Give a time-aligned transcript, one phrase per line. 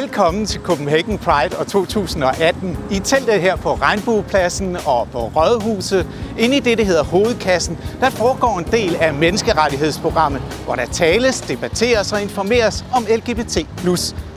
[0.00, 2.78] Velkommen til Copenhagen Pride og 2018.
[2.90, 6.06] I teltet her på Regnbuepladsen og på Rådhuset,
[6.38, 11.40] inde i det, der hedder Hovedkassen, der foregår en del af menneskerettighedsprogrammet, hvor der tales,
[11.40, 13.56] debatteres og informeres om LGBT+.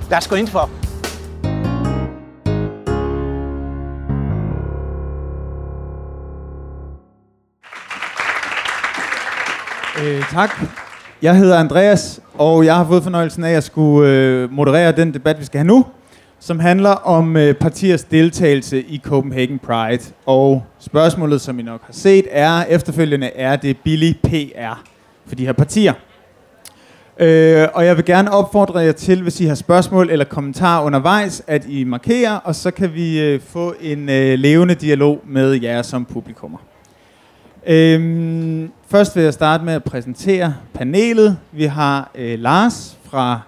[0.09, 0.69] Lad os gå ind for.
[10.03, 10.49] Øh, tak.
[11.21, 15.39] Jeg hedder Andreas, og jeg har fået fornøjelsen af at skulle øh, moderere den debat,
[15.39, 15.85] vi skal have nu,
[16.39, 20.03] som handler om øh, partiers deltagelse i Copenhagen Pride.
[20.25, 24.83] Og spørgsmålet, som I nok har set, er efterfølgende, er det billig PR
[25.27, 25.93] for de her partier?
[27.19, 31.43] Øh, og jeg vil gerne opfordre jer til, hvis I har spørgsmål eller kommentarer undervejs,
[31.47, 35.81] at I markerer, og så kan vi øh, få en øh, levende dialog med jer
[35.81, 36.57] som publikummer.
[37.69, 41.37] Øhm, først vil jeg starte med at præsentere panelet.
[41.51, 43.39] Vi har øh, Lars fra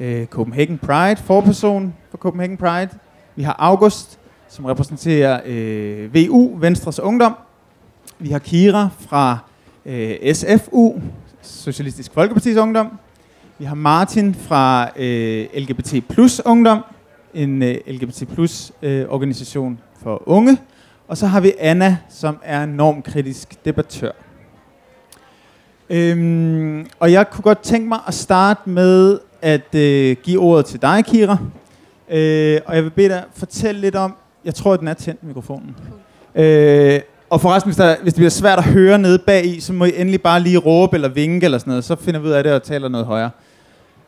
[0.00, 2.88] øh, Copenhagen Pride, forperson for Copenhagen Pride.
[3.36, 4.18] Vi har August,
[4.48, 7.34] som repræsenterer øh, VU, Venstres Ungdom.
[8.18, 9.38] Vi har Kira fra
[9.86, 10.94] øh, SFU,
[11.42, 12.98] Socialistisk Folkepartis Ungdom.
[13.58, 16.84] Vi har Martin fra øh, LGBT Plus Ungdom,
[17.34, 20.58] en øh, LGBT Plus øh, organisation for unge.
[21.12, 24.10] Og så har vi Anna, som er normkritisk debattør.
[25.90, 30.82] Øhm, og jeg kunne godt tænke mig at starte med at øh, give ordet til
[30.82, 31.38] dig, Kira.
[32.10, 35.24] Øh, og jeg vil bede dig fortælle lidt om, jeg tror, at den er tændt,
[35.24, 35.76] mikrofonen.
[36.34, 39.72] Øh, og forresten, hvis, der, hvis det bliver svært at høre nede bag i, så
[39.72, 42.32] må I endelig bare lige råbe eller vinke eller sådan noget, så finder vi ud
[42.32, 43.30] af det og taler noget højere.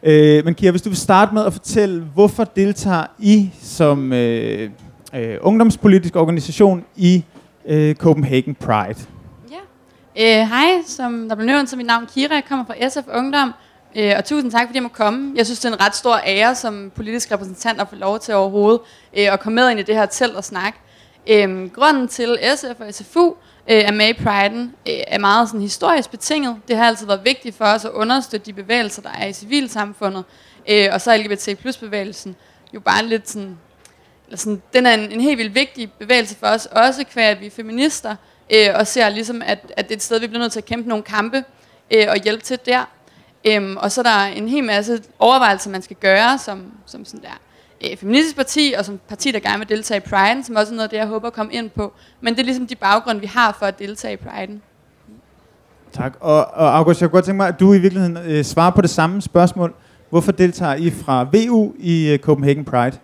[0.02, 4.70] Øh, men Kira, hvis du vil starte med at fortælle, hvorfor deltager I som øh,
[5.14, 7.24] øh, ungdomspolitisk organisation i
[7.66, 9.00] øh, Copenhagen Pride.
[9.50, 10.40] Ja.
[10.42, 13.52] Øh, hej, som der blev nævnt, så mit navn Kira, jeg kommer fra SF Ungdom,
[13.96, 15.32] øh, og tusind tak, fordi jeg må komme.
[15.36, 18.34] Jeg synes, det er en ret stor ære som politisk repræsentant at få lov til
[18.34, 18.80] overhovedet
[19.18, 20.78] øh, at komme med ind i det her telt og snakke.
[21.30, 23.26] Øh, grunden til SF og SFU
[23.70, 26.56] øh, er med i Pride'en øh, er meget sådan historisk betinget.
[26.68, 30.24] Det har altid været vigtigt for os at understøtte de bevægelser, der er i civilsamfundet,
[30.70, 32.36] øh, og så LGBT plus bevægelsen
[32.74, 33.58] jo bare lidt sådan
[34.34, 37.46] sådan, den er en, en helt vildt vigtig bevægelse for os, også kvæg at vi
[37.46, 38.16] er feminister,
[38.52, 40.64] øh, og ser ligesom, at, at det er et sted, vi bliver nødt til at
[40.64, 41.44] kæmpe nogle kampe
[41.90, 42.84] øh, og hjælpe til der.
[43.44, 47.22] Øhm, og så er der en hel masse overvejelser, man skal gøre som, som sådan
[47.22, 47.40] der
[47.90, 50.76] øh, feministisk parti, og som parti, der gerne vil deltage i Pride'en, som også er
[50.76, 51.92] noget af det, jeg håber at komme ind på.
[52.20, 54.58] Men det er ligesom de baggrunde, vi har for at deltage i Pride'en.
[55.92, 56.16] Tak.
[56.20, 58.80] Og, og August, jeg kunne godt tænke mig, at du i virkeligheden øh, svarer på
[58.80, 59.74] det samme spørgsmål.
[60.10, 62.98] Hvorfor deltager I fra VU i øh, Copenhagen Pride?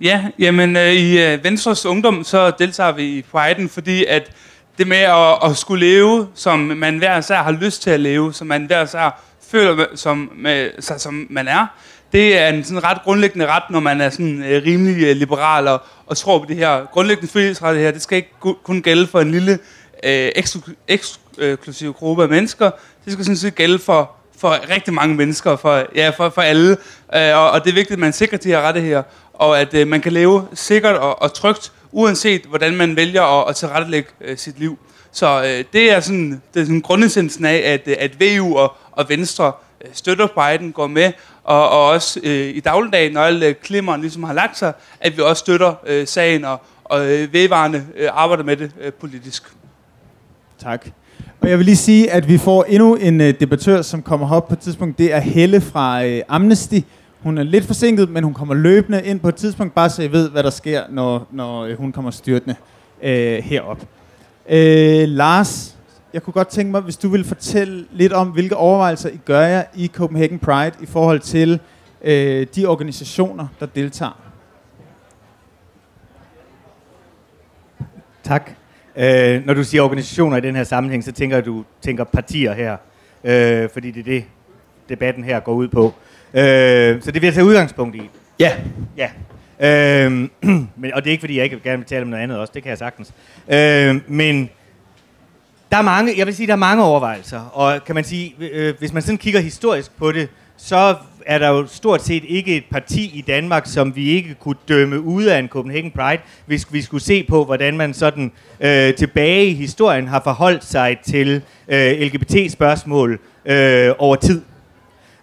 [0.00, 4.30] Ja, jamen øh, i øh, Venstres Ungdom, så deltager vi i Pride'en, fordi at
[4.78, 8.32] det med at, at skulle leve, som man hver især har lyst til at leve,
[8.34, 11.66] som man hver især føler som, med, sig, som man er,
[12.12, 15.68] det er en sådan ret grundlæggende ret, når man er sådan øh, rimelig øh, liberal
[15.68, 17.90] og, og tror på det her grundlæggende frihedsret her.
[17.90, 18.30] Det skal ikke
[18.62, 19.58] kun gælde for en lille
[20.04, 20.32] øh, øh,
[20.88, 22.70] eksklusiv gruppe af mennesker.
[23.04, 26.76] Det skal sådan set gælde for, for rigtig mange mennesker, for, ja, for, for alle.
[27.14, 29.02] Øh, og, og det er vigtigt, at man sikrer de her rettigheder
[29.38, 33.48] og at øh, man kan leve sikkert og, og trygt, uanset hvordan man vælger at,
[33.48, 34.78] at tilrettelægge øh, sit liv.
[35.12, 38.76] Så øh, det er sådan, det er sådan grundessensen af, at, øh, at VU og,
[38.92, 39.52] og Venstre
[39.84, 41.12] øh, støtter Biden, går med,
[41.44, 45.16] og, og også øh, i dagligdagen, når alle øh, klimmeren ligesom har lagt sig, at
[45.16, 49.42] vi også støtter øh, sagen og, og øh, vedvarende øh, arbejder med det øh, politisk.
[50.62, 50.86] Tak.
[51.40, 54.48] Og jeg vil lige sige, at vi får endnu en øh, debattør, som kommer op
[54.48, 54.98] på et tidspunkt.
[54.98, 56.78] Det er Helle fra øh, Amnesty,
[57.20, 60.12] hun er lidt forsinket, men hun kommer løbende ind på et tidspunkt, bare så I
[60.12, 62.56] ved, hvad der sker, når, når øh, hun kommer styrtende
[63.02, 63.86] øh, herop.
[64.48, 65.76] Øh, Lars,
[66.12, 69.40] jeg kunne godt tænke mig, hvis du vil fortælle lidt om, hvilke overvejelser I gør
[69.40, 71.60] jer i Copenhagen Pride i forhold til
[72.02, 74.18] øh, de organisationer, der deltager.
[78.22, 78.57] Tak.
[78.98, 82.76] Øh, når du siger organisationer i den her sammenhæng, så tænker du tænker partier her,
[83.24, 84.24] øh, fordi det er det,
[84.88, 85.94] debatten her går ud på.
[86.34, 88.10] Øh, så det vil jeg tage udgangspunkt i.
[88.38, 88.52] Ja.
[88.96, 89.10] Ja.
[89.60, 90.12] Øh,
[90.82, 92.52] men, og det er ikke, fordi jeg ikke gerne vil tale om noget andet også,
[92.54, 93.12] det kan jeg sagtens.
[93.48, 94.50] Øh, men
[95.70, 97.40] der er mange, jeg vil sige, der er mange overvejelser.
[97.40, 100.96] Og kan man sige, øh, hvis man sådan kigger historisk på det, så
[101.28, 105.00] er der jo stort set ikke et parti i Danmark, som vi ikke kunne dømme
[105.00, 109.46] ud af en Copenhagen Pride, hvis vi skulle se på, hvordan man sådan øh, tilbage
[109.46, 114.42] i historien har forholdt sig til øh, LGBT-spørgsmål øh, over tid.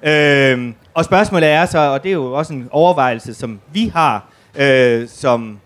[0.03, 4.29] Øh, og spørgsmålet er så, og det er jo også en overvejelse, som vi har
[4.55, 5.59] øh, som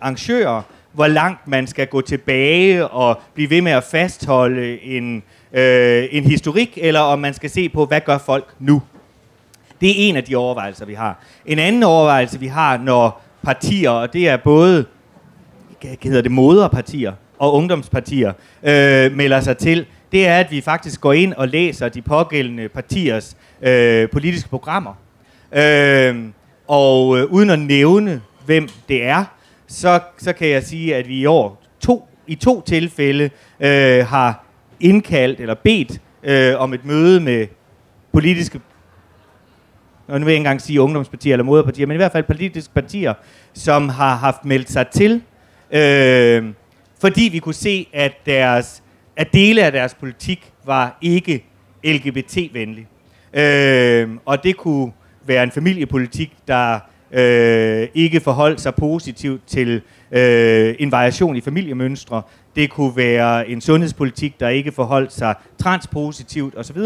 [0.00, 0.62] arrangører,
[0.92, 5.22] hvor langt man skal gå tilbage og blive ved med at fastholde en,
[5.52, 8.82] øh, en historik, eller om man skal se på, hvad gør folk nu?
[9.80, 11.18] Det er en af de overvejelser, vi har.
[11.46, 14.84] En anden overvejelse, vi har, når partier, og det er både
[16.02, 18.32] hedder det, moderpartier og ungdomspartier,
[18.62, 22.68] øh, melder sig til, det er, at vi faktisk går ind og læser de pågældende
[22.68, 24.94] partiers øh, politiske programmer.
[25.52, 26.24] Øh,
[26.68, 29.24] og øh, uden at nævne, hvem det er,
[29.66, 33.30] så, så kan jeg sige, at vi i år to, i to tilfælde
[33.60, 34.44] øh, har
[34.80, 37.46] indkaldt eller bedt øh, om et møde med
[38.12, 38.60] politiske
[40.08, 42.74] og nu vil jeg ikke engang sige ungdomspartier eller moderpartier, men i hvert fald politiske
[42.74, 43.14] partier,
[43.54, 45.22] som har haft meldt sig til,
[45.70, 46.44] øh,
[47.00, 48.82] fordi vi kunne se, at, deres,
[49.16, 51.44] at dele af deres politik var ikke
[51.84, 52.86] LGBT-venlig.
[53.34, 54.92] Øh, og det kunne
[55.26, 56.78] være en familiepolitik, der
[57.12, 59.82] øh, ikke forholdt sig positivt til
[60.12, 62.22] øh, en variation i familiemønstre.
[62.56, 66.78] Det kunne være en sundhedspolitik, der ikke forholdt sig transpositivt osv.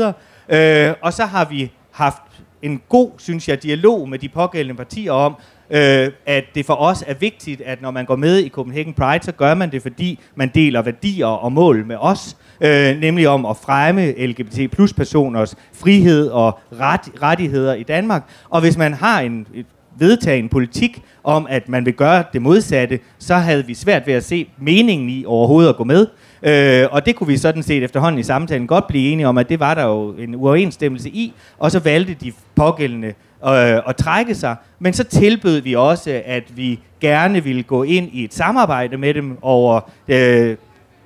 [0.48, 2.22] Øh, og så har vi haft
[2.62, 5.36] en god, synes jeg, dialog med de pågældende partier om,
[5.70, 9.24] øh, at det for os er vigtigt, at når man går med i Copenhagen Pride,
[9.24, 13.46] så gør man det, fordi man deler værdier og mål med os, øh, nemlig om
[13.46, 18.22] at fremme LGBT plus personers frihed og ret, rettigheder i Danmark.
[18.48, 19.66] Og hvis man har en et
[20.28, 24.24] en politik om, at man vil gøre det modsatte, så havde vi svært ved at
[24.24, 26.06] se meningen i overhovedet at gå med.
[26.42, 29.48] Øh, og det kunne vi sådan set efterhånden i samtalen godt blive enige om, at
[29.48, 33.08] det var der jo en uoverensstemmelse i, og så valgte de pågældende
[33.46, 34.56] øh, at trække sig.
[34.78, 39.14] Men så tilbød vi også, at vi gerne ville gå ind i et samarbejde med
[39.14, 40.56] dem over øh,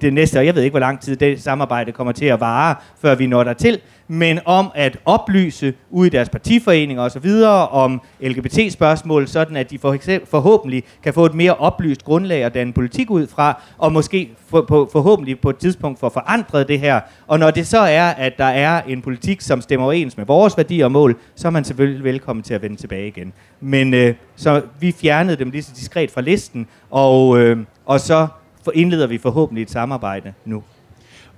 [0.00, 2.75] det næste, og jeg ved ikke, hvor lang tid det samarbejde kommer til at vare,
[3.00, 7.30] før vi når der til, men om at oplyse ud i deres partiforeninger osv.
[7.70, 12.54] om LGBT-spørgsmål, sådan at de for eksempel, forhåbentlig kan få et mere oplyst grundlag at
[12.54, 16.80] danne politik ud fra, og måske for, på, forhåbentlig på et tidspunkt få forandret det
[16.80, 17.00] her.
[17.26, 20.56] Og når det så er, at der er en politik, som stemmer overens med vores
[20.56, 23.32] værdier og mål, så er man selvfølgelig velkommen til at vende tilbage igen.
[23.60, 28.26] Men øh, så vi fjernede dem lige så diskret fra listen, og, øh, og så
[28.74, 30.62] indleder vi forhåbentlig et samarbejde nu.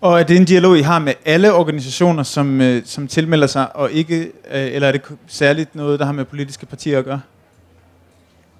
[0.00, 3.76] Og er det en dialog, I har med alle organisationer, som, øh, som tilmelder sig,
[3.76, 7.20] og ikke, øh, eller er det særligt noget, der har med politiske partier at gøre?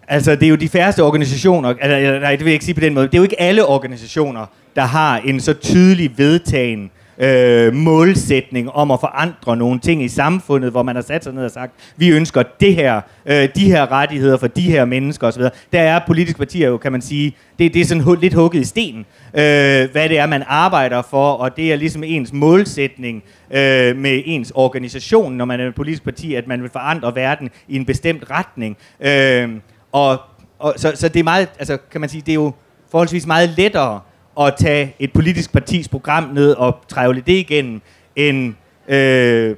[0.09, 2.81] Altså, det er jo de færreste organisationer, altså, nej, det vil jeg ikke sige på
[2.81, 4.47] den måde, det er jo ikke alle organisationer,
[4.77, 10.71] der har en så tydelig vedtagen øh, målsætning om at forandre nogle ting i samfundet,
[10.71, 13.93] hvor man har sat sig ned og sagt, vi ønsker det her, øh, de her
[13.93, 15.43] rettigheder for de her mennesker osv.
[15.73, 18.65] Der er politiske partier jo, kan man sige, det, det er sådan lidt hugget i
[18.65, 18.99] sten,
[19.35, 24.23] øh, hvad det er, man arbejder for, og det er ligesom ens målsætning øh, med
[24.25, 27.85] ens organisation, når man er et politisk parti, at man vil forandre verden i en
[27.85, 28.77] bestemt retning.
[29.01, 29.51] Øh,
[29.93, 30.21] og,
[30.59, 32.53] og så, så det er meget, altså kan man sige, det er jo
[32.91, 34.01] forholdsvis meget lettere
[34.41, 37.81] at tage et politisk partis program ned og trævle det igennem,
[38.17, 38.55] end,
[38.89, 39.57] øh,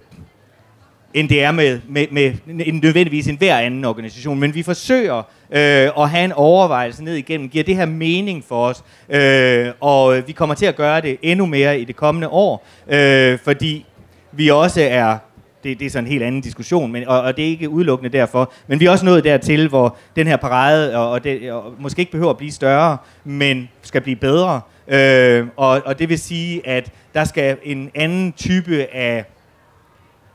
[1.14, 4.40] end det er med, med, med en, nødvendigvis en hver anden organisation.
[4.40, 5.18] Men vi forsøger
[5.50, 7.48] øh, at have en overvejelse ned igennem.
[7.48, 8.84] Giver det her mening for os?
[9.08, 13.38] Øh, og vi kommer til at gøre det endnu mere i det kommende år, øh,
[13.44, 13.86] fordi
[14.32, 15.18] vi også er
[15.64, 18.18] det, det er sådan en helt anden diskussion, men, og, og det er ikke udelukkende
[18.18, 18.52] derfor.
[18.66, 22.00] Men vi er også nået dertil, hvor den her parade, og, og, det, og måske
[22.00, 24.60] ikke behøver at blive større, men skal blive bedre.
[24.88, 29.24] Øh, og, og det vil sige, at der skal en anden type af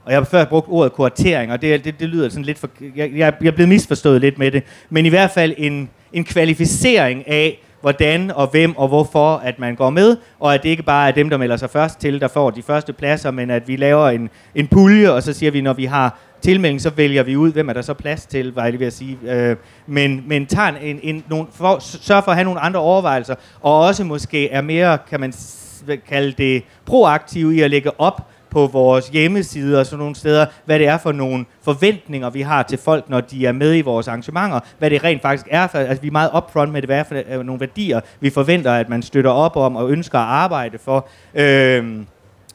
[0.06, 2.70] og jeg har før brugt ordet kuratering, og det, det, det lyder sådan lidt for...
[2.96, 4.64] Jeg, jeg, jeg er blevet misforstået lidt med det.
[4.90, 9.76] Men i hvert fald en, en kvalificering af, hvordan og hvem og hvorfor, at man
[9.76, 12.28] går med, og at det ikke bare er dem, der melder sig først til, der
[12.28, 15.62] får de første pladser, men at vi laver en, en pulje, og så siger vi,
[15.62, 18.66] når vi har tilmelding, så vælger vi ud, hvem er der så plads til, var
[18.66, 19.18] jeg ved at sige.
[19.24, 19.56] Øh,
[19.88, 23.80] men, men tager en, en, nogle, for, sørg for at have nogle andre overvejelser, og
[23.80, 25.34] også måske er mere, kan man
[26.10, 30.80] kalde det, proaktiv i at lægge op på vores hjemmeside og sådan nogle steder, hvad
[30.80, 34.08] det er for nogle forventninger, vi har til folk, når de er med i vores
[34.08, 37.00] arrangementer, hvad det rent faktisk er for, altså vi er meget upfront med det, hvad
[37.00, 40.26] er for øh, nogle værdier, vi forventer, at man støtter op om og ønsker at
[40.26, 41.08] arbejde for.
[41.36, 42.06] Øhm,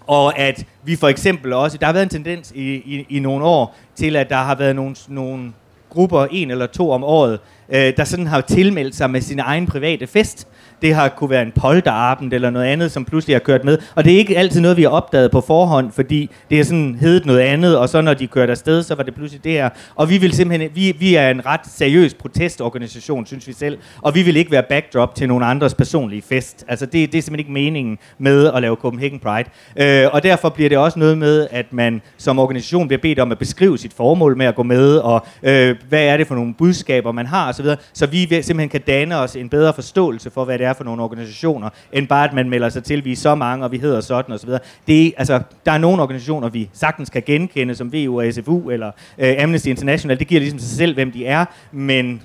[0.06, 3.44] og at vi for eksempel også, der har været en tendens i, i, i nogle
[3.44, 5.52] år til, at der har været nogle, nogle
[5.90, 9.66] grupper, en eller to om året, øh, der sådan har tilmeldt sig med sin egen
[9.66, 10.48] private fest,
[10.82, 13.78] det har kunne være en polterabend eller noget andet, som pludselig har kørt med.
[13.94, 16.96] Og det er ikke altid noget, vi har opdaget på forhånd, fordi det er sådan
[17.00, 19.68] heddet noget andet, og så når de kørte afsted, så var det pludselig det her.
[19.94, 24.14] Og vi vil simpelthen, vi, vi er en ret seriøs protestorganisation, synes vi selv, og
[24.14, 26.64] vi vil ikke være backdrop til nogen andres personlige fest.
[26.68, 29.48] Altså det, det er simpelthen ikke meningen med at lave Copenhagen Pride.
[29.76, 33.32] Øh, og derfor bliver det også noget med, at man som organisation bliver bedt om
[33.32, 36.54] at beskrive sit formål med at gå med, og øh, hvad er det for nogle
[36.54, 40.58] budskaber, man har, osv., så vi simpelthen kan danne os en bedre forståelse for, hvad
[40.58, 43.34] det er for nogle organisationer, end bare at man melder sig til, vi er så
[43.34, 44.50] mange, og vi hedder sådan osv.
[44.86, 48.90] Det altså, der er nogle organisationer, vi sagtens kan genkende, som VU og SFU eller
[49.18, 50.18] øh, Amnesty International.
[50.18, 52.22] Det giver ligesom sig selv, hvem de er, men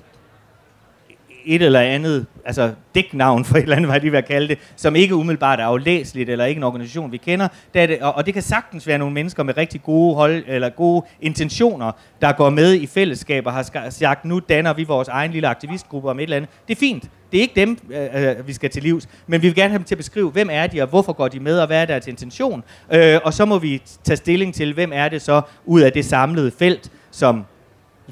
[1.46, 4.96] et eller andet, altså dæknavn for et eller andet, hvad de vil kalde det, som
[4.96, 7.48] ikke umiddelbart er aflæseligt, eller ikke en organisation, vi kender.
[7.74, 10.44] Det er det, og, og det kan sagtens være nogle mennesker med rigtig gode, hold,
[10.46, 15.08] eller gode intentioner, der går med i fællesskaber og har sagt, nu danner vi vores
[15.08, 16.50] egen lille aktivistgruppe om et eller andet.
[16.68, 17.10] Det er fint.
[17.32, 19.78] Det er ikke dem, øh, øh, vi skal til livs, men vi vil gerne have
[19.78, 21.84] dem til at beskrive, hvem er de, og hvorfor går de med, og hvad er
[21.84, 22.64] deres intention.
[22.92, 26.04] Øh, og så må vi tage stilling til, hvem er det så ud af det
[26.04, 27.44] samlede felt, som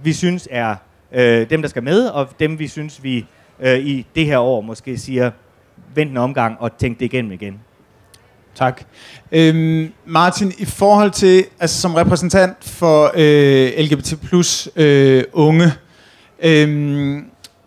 [0.02, 0.76] vi synes er
[1.14, 3.26] øh, dem, der skal med, og dem, vi synes, vi
[3.60, 5.30] øh, i det her år måske siger,
[5.94, 7.60] vent en omgang og tænk det igennem igen.
[8.54, 8.82] Tak.
[9.32, 15.72] Øhm, Martin, i forhold til, altså som repræsentant for øh, LGBT plus øh, unge,
[16.42, 17.18] øh,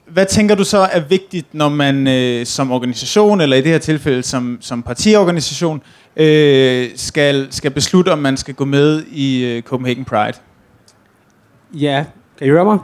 [0.07, 3.77] hvad tænker du så er vigtigt, når man øh, som organisation, eller i det her
[3.77, 5.81] tilfælde som, som partiorganisation,
[6.15, 10.37] øh, skal, skal beslutte, om man skal gå med i øh, Copenhagen Pride?
[11.73, 12.05] Ja,
[12.37, 12.79] kan I høre mig?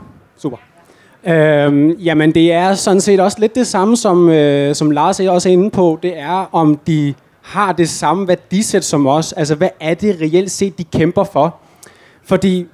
[1.26, 5.30] Øhm, jamen, det er sådan set også lidt det samme, som, øh, som Lars er
[5.30, 5.98] også inde på.
[6.02, 9.32] Det er, om de har det samme værdisæt som os.
[9.32, 11.56] Altså, hvad er det reelt set, de kæmper for?
[12.24, 12.66] Fordi,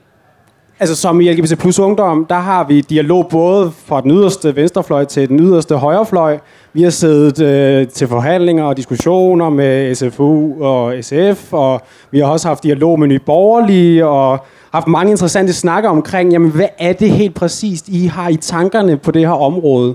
[0.81, 5.05] altså som i LGBT plus ungdom, der har vi dialog både fra den yderste venstrefløj
[5.05, 6.39] til den yderste højrefløj.
[6.79, 11.81] Vi har siddet øh, til forhandlinger og diskussioner med SFU og SF, og
[12.11, 14.39] vi har også haft dialog med Nye Borgerlige, og
[14.73, 18.97] haft mange interessante snakker omkring, jamen hvad er det helt præcist, I har i tankerne
[18.97, 19.95] på det her område?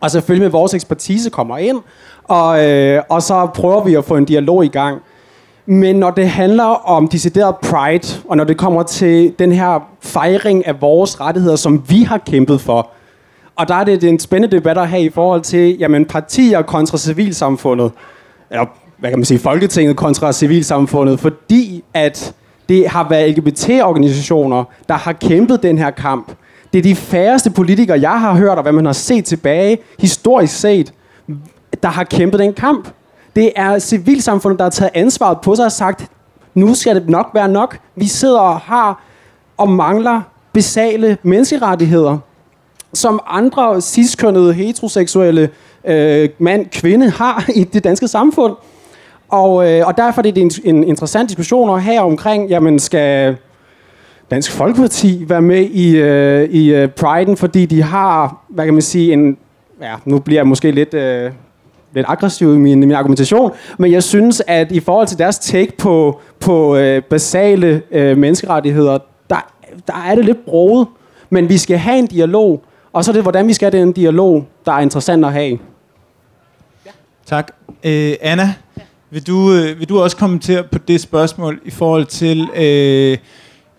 [0.00, 1.78] Og selvfølgelig med vores ekspertise kommer ind,
[2.24, 4.98] og, øh, og så prøver vi at få en dialog i gang.
[5.66, 10.66] Men når det handler om decideret pride, og når det kommer til den her fejring
[10.66, 12.90] af vores rettigheder, som vi har kæmpet for,
[13.56, 16.04] og der er det, det er en spændende debat at have i forhold til jamen,
[16.04, 17.92] partier kontra civilsamfundet,
[18.50, 18.66] eller
[18.98, 22.34] hvad kan man sige, Folketinget kontra civilsamfundet, fordi at
[22.68, 26.32] det har været LGBT-organisationer, der har kæmpet den her kamp.
[26.72, 30.60] Det er de færreste politikere, jeg har hørt, og hvad man har set tilbage, historisk
[30.60, 30.92] set,
[31.82, 32.88] der har kæmpet den kamp.
[33.36, 36.10] Det er civilsamfundet, der har taget ansvaret på sig og sagt,
[36.54, 37.78] nu skal det nok være nok.
[37.96, 39.02] Vi sidder og har
[39.56, 40.20] og mangler
[40.52, 42.18] basale menneskerettigheder,
[42.94, 45.50] som andre ciskønnede, heteroseksuelle
[45.84, 48.54] øh, mand, kvinde har i det danske samfund.
[49.28, 53.36] Og, øh, og derfor er det en, en interessant diskussion at have omkring, jamen skal
[54.32, 58.82] Dansk Folkeparti være med i, øh, i øh, Pride'en, fordi de har, hvad kan man
[58.82, 59.36] sige, en,
[59.80, 61.30] ja, nu bliver jeg måske lidt, øh,
[61.94, 65.72] lidt aggressiv i min, min argumentation, men jeg synes, at i forhold til deres take
[65.78, 68.98] på, på øh, basale øh, menneskerettigheder,
[69.30, 69.52] der,
[69.86, 70.86] der er det lidt broet,
[71.30, 73.92] men vi skal have en dialog, og så er det, hvordan vi skal have den
[73.92, 75.58] dialog, der er interessant at have.
[76.86, 76.90] Ja.
[77.26, 77.52] Tak.
[77.84, 78.54] Øh, Anna?
[78.76, 78.82] Ja.
[79.10, 83.18] Vil du, øh, vil du også kommentere på det spørgsmål i forhold til, øh,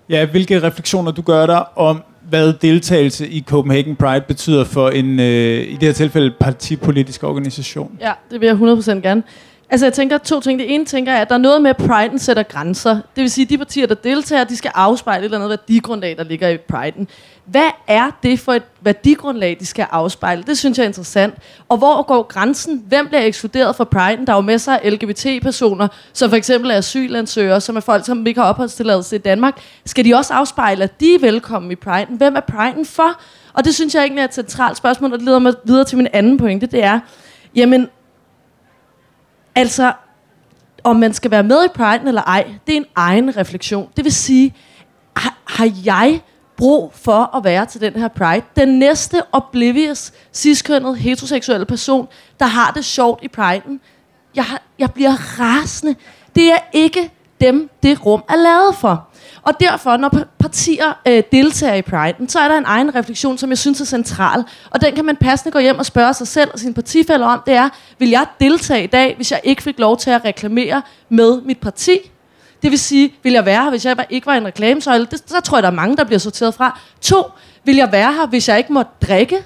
[0.10, 5.20] ja, hvilke refleksioner du gør dig om, hvad deltagelse i Copenhagen Pride betyder for en,
[5.20, 7.98] øh, i det her tilfælde, partipolitisk organisation?
[8.02, 9.24] Ja, det vil jeg 100% gerne.
[9.70, 10.60] Altså jeg tænker to ting.
[10.60, 12.94] Det ene tænker jeg, at der er noget med, at Pride'en sætter grænser.
[12.94, 16.18] Det vil sige, at de partier, der deltager, de skal afspejle et eller andet værdigrundlag,
[16.18, 17.06] der ligger i Pride'en.
[17.46, 20.44] Hvad er det for et værdigrundlag, de skal afspejle?
[20.44, 21.36] Det synes jeg er interessant.
[21.70, 22.84] Og hvor går grænsen?
[22.88, 24.26] Hvem bliver ekskluderet fra Pride?
[24.26, 28.28] Der er jo masser af LGBT-personer, som for eksempel er asylansøgere, som er folk, som
[28.28, 29.62] ikke har opholdstilladelse i Danmark.
[29.86, 32.08] Skal de også afspejle, at de er velkommen i Pride?
[32.10, 33.22] Hvem er Pride for?
[33.54, 35.98] Og det synes jeg egentlig er et centralt spørgsmål, og det leder mig videre til
[35.98, 36.66] min anden pointe.
[36.66, 37.00] Det er,
[37.56, 37.90] jamen,
[39.56, 39.94] Altså,
[40.84, 43.90] om man skal være med i Pride eller ej, det er en egen refleksion.
[43.98, 44.56] Det vil sige,
[45.18, 46.22] har, har jeg
[46.58, 48.46] brug for at være til den her Pride?
[48.56, 52.08] Den næste oblivious, ciskønnet, heteroseksuelle person,
[52.40, 53.80] der har det sjovt i Pride'en,
[54.36, 54.46] jeg,
[54.80, 55.96] jeg bliver rasende.
[56.36, 59.08] Det er ikke dem, det rum er lavet for.
[59.42, 63.50] Og derfor, når partier øh, deltager i Pride'en, så er der en egen refleksion, som
[63.50, 64.44] jeg synes er central.
[64.70, 67.42] Og den kan man passende gå hjem og spørge sig selv og sine partifælder om.
[67.46, 67.70] Det er,
[68.00, 71.60] vil jeg deltage i dag, hvis jeg ikke fik lov til at reklamere med mit
[71.60, 72.12] parti?
[72.64, 75.06] Det vil sige, vil jeg være her, hvis jeg ikke var en reklamesøjle?
[75.06, 76.80] Det, så tror jeg, der er mange, der bliver sorteret fra.
[77.02, 77.24] To,
[77.64, 79.38] vil jeg være her, hvis jeg ikke måtte drikke?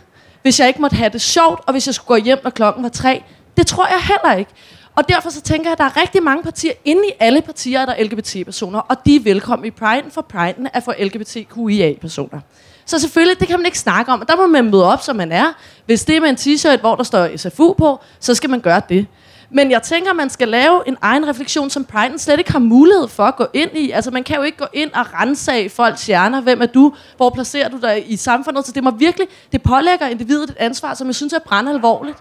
[0.42, 2.84] Hvis jeg ikke måtte have det sjovt, og hvis jeg skulle gå hjem, når klokken
[2.84, 3.24] var tre?
[3.58, 4.52] Det tror jeg heller ikke.
[4.96, 6.72] Og derfor så tænker jeg, at der er rigtig mange partier.
[6.86, 10.68] Inde i alle partier er der LGBT-personer, og de er velkommen i Pride'en, for Pride'en
[10.74, 12.40] er for LGBTQIA-personer.
[12.86, 14.22] Så selvfølgelig, det kan man ikke snakke om.
[14.22, 15.46] Og der må man møde op, som man er.
[15.86, 18.82] Hvis det er med en t-shirt, hvor der står SFU på, så skal man gøre
[18.90, 19.08] det.
[19.52, 23.08] Men jeg tænker, man skal lave en egen refleksion, som Pride'en slet ikke har mulighed
[23.08, 23.92] for at gå ind i.
[23.92, 26.42] Altså, man kan jo ikke gå ind og rense af folks hjerner.
[26.42, 26.94] Hvem er du?
[27.18, 28.66] Hvor placerer du dig i samfundet?
[28.66, 32.18] Så det må virkelig, det pålægger individet et ansvar, som jeg synes er brændt alvorligt.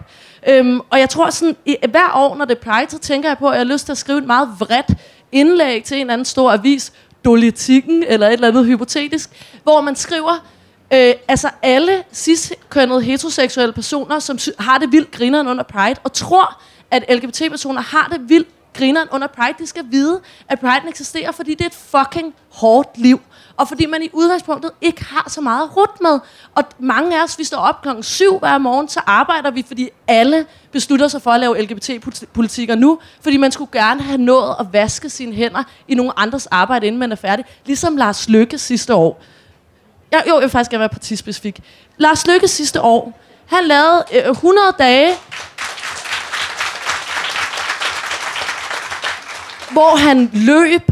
[0.49, 3.37] Øhm, og jeg tror sådan, i, hver år, når det er Pride, så tænker jeg
[3.37, 4.89] på, at jeg har lyst til at skrive et meget vredt
[5.31, 6.93] indlæg til en eller anden stor avis,
[7.25, 9.29] Dolitikken, eller et eller andet hypotetisk,
[9.63, 10.45] hvor man skriver,
[10.93, 16.13] Øh, altså alle cis-kønnede heteroseksuelle personer, som sy- har det vildt grineren under Pride, og
[16.13, 21.31] tror, at LGBT-personer har det vildt grineren under Pride, de skal vide, at Pride eksisterer,
[21.31, 23.21] fordi det er et fucking hårdt liv.
[23.57, 26.19] Og fordi man i udgangspunktet ikke har så meget at med.
[26.55, 29.89] Og mange af os, vi står op klokken 7 hver morgen, så arbejder vi, fordi
[30.07, 34.65] alle beslutter sig for at lave LGBT-politikker nu, fordi man skulle gerne have nået at
[34.71, 37.45] vaske sine hænder i nogle andres arbejde, inden man er færdig.
[37.65, 39.21] Ligesom Lars Lykke sidste år.
[40.11, 41.59] Jeg, jo, jeg vil faktisk gerne være partispecifik.
[41.97, 45.13] Lars Lykke sidste år, han lavede øh, 100 dage,
[49.77, 50.91] hvor han løb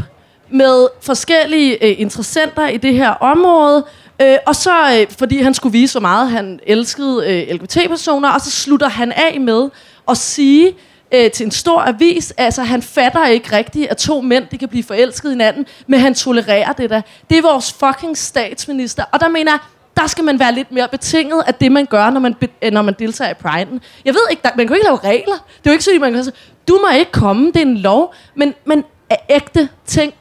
[0.50, 3.84] med forskellige øh, interessenter i det her område,
[4.22, 8.40] øh, og så, øh, fordi han skulle vise, hvor meget han elskede øh, LGBT-personer, og
[8.40, 9.68] så slutter han af med
[10.10, 10.74] at sige
[11.14, 14.68] øh, til en stor avis, altså han fatter ikke rigtigt, at to mænd de kan
[14.68, 17.00] blive forelsket i hinanden, men han tolererer det der.
[17.30, 19.58] Det er vores fucking statsminister, og der mener jeg,
[19.96, 22.34] der skal man være lidt mere betinget af det, man gør, når man,
[22.72, 23.78] når man deltager i Pride'en.
[24.04, 25.34] Jeg ved ikke, der, man kan jo ikke lave regler.
[25.34, 26.34] Det er jo ikke sådan, at man kan sige,
[26.68, 28.14] du må ikke komme, det er en lov.
[28.34, 30.14] Men, men af ægte ting,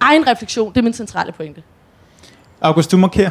[0.00, 1.62] egen refleksion, det er min centrale pointe.
[2.60, 3.30] August, du markerer.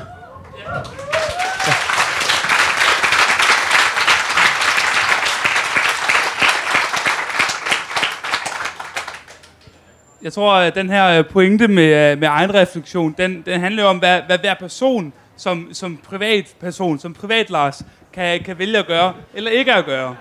[10.22, 13.84] Jeg tror, at den her øh, pointe med, øh, med egen refleksion, den, den handler
[13.84, 17.81] jo om, hvad, hvad hver person som, som privatperson, som privat Lars,
[18.13, 20.15] kan, kan vælge at gøre, eller ikke at gøre.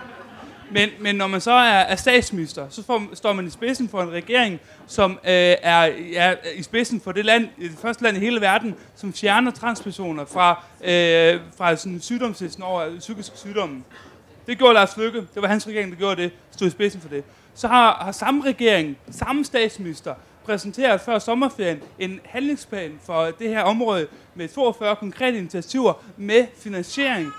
[0.74, 4.02] Men, men når man så er, er statsminister, så får, står man i spidsen for
[4.02, 5.30] en regering, som øh,
[5.62, 9.50] er, er i spidsen for det, land, det første land i hele verden, som fjerner
[9.50, 13.84] transpersoner fra, øh, fra sådan sygdomslisten over øh, psykiske sygdomme.
[14.46, 15.18] Det gjorde Lars Løkke.
[15.34, 16.32] Det var hans regering, der gjorde det.
[16.50, 17.24] Stod i spidsen for det.
[17.54, 20.14] Så har, har samme regering, samme statsminister,
[20.44, 27.32] præsenteret før sommerferien en handlingsplan for det her område med 42 konkrete initiativer med finansiering.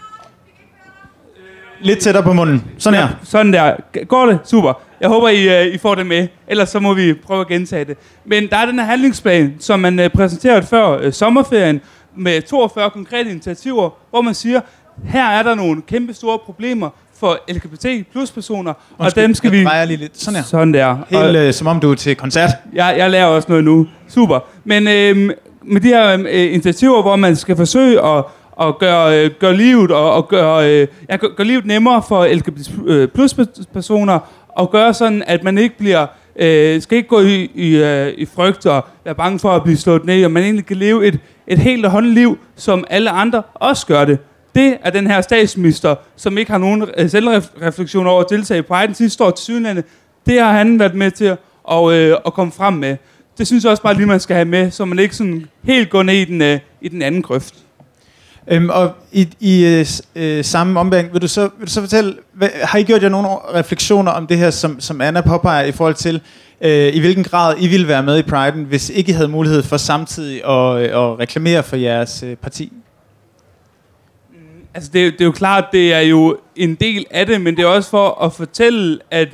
[1.81, 2.63] Lidt tættere på munden.
[2.77, 3.07] Sådan her.
[3.23, 3.75] Sådan der.
[4.07, 4.39] Går det?
[4.43, 4.73] Super.
[5.01, 6.27] Jeg håber, I, uh, I får det med.
[6.47, 7.97] Ellers så må vi prøve at gentage det.
[8.25, 11.81] Men der er den her handlingsplan, som man uh, præsenterede før uh, sommerferien,
[12.17, 14.61] med 42 konkrete initiativer, hvor man siger,
[15.03, 19.59] her er der nogle kæmpe store problemer for LGBT plus personer, og dem skal jeg
[19.59, 19.65] vi...
[19.65, 20.21] drejer lige lidt.
[20.21, 20.43] Sådan her.
[20.43, 20.97] Sådan der.
[21.09, 22.49] Helt øh, som om du er til koncert.
[22.73, 23.87] jeg, jeg lærer også noget nu.
[24.07, 24.39] Super.
[24.63, 25.31] Men øhm,
[25.63, 28.23] med de her øh, initiativer, hvor man skal forsøge at,
[28.55, 32.25] og gør, øh, gør livet, og, og gør, øh, ja, gør, gør livet nemmere for
[32.25, 33.35] LGBT plus
[33.73, 38.13] personer, og gøre sådan, at man ikke bliver øh, skal ikke gå i, i, øh,
[38.17, 41.07] i frygt og være bange for at blive slået ned, og man egentlig kan leve
[41.07, 44.19] et, et helt og håndt liv, som alle andre også gør det.
[44.55, 48.61] Det er den her statsminister, som ikke har nogen øh, selvreflektion over at deltage i
[48.61, 49.85] Pride den sidste år til Sydlandet.
[50.25, 51.25] Det har han været med til
[51.71, 52.97] at, øh, at komme frem med.
[53.37, 55.89] Det synes jeg også bare lige, man skal have med, så man ikke sådan helt
[55.89, 57.64] går ned i den, øh, i den anden grøft.
[58.47, 62.15] Øhm, og i, i øh, øh, samme ombæring, vil du så, vil du så fortælle,
[62.33, 65.71] hvad, har I gjort jer nogle refleksioner om det her, som, som Anna påpeger, i
[65.71, 66.21] forhold til,
[66.61, 69.63] øh, i hvilken grad I ville være med i Pride'en, hvis ikke I havde mulighed
[69.63, 72.73] for samtidig at, øh, at reklamere for jeres øh, parti?
[74.31, 74.37] Mm,
[74.73, 77.63] altså, det, det er jo klart, det er jo en del af det, men det
[77.63, 79.29] er også for at fortælle, at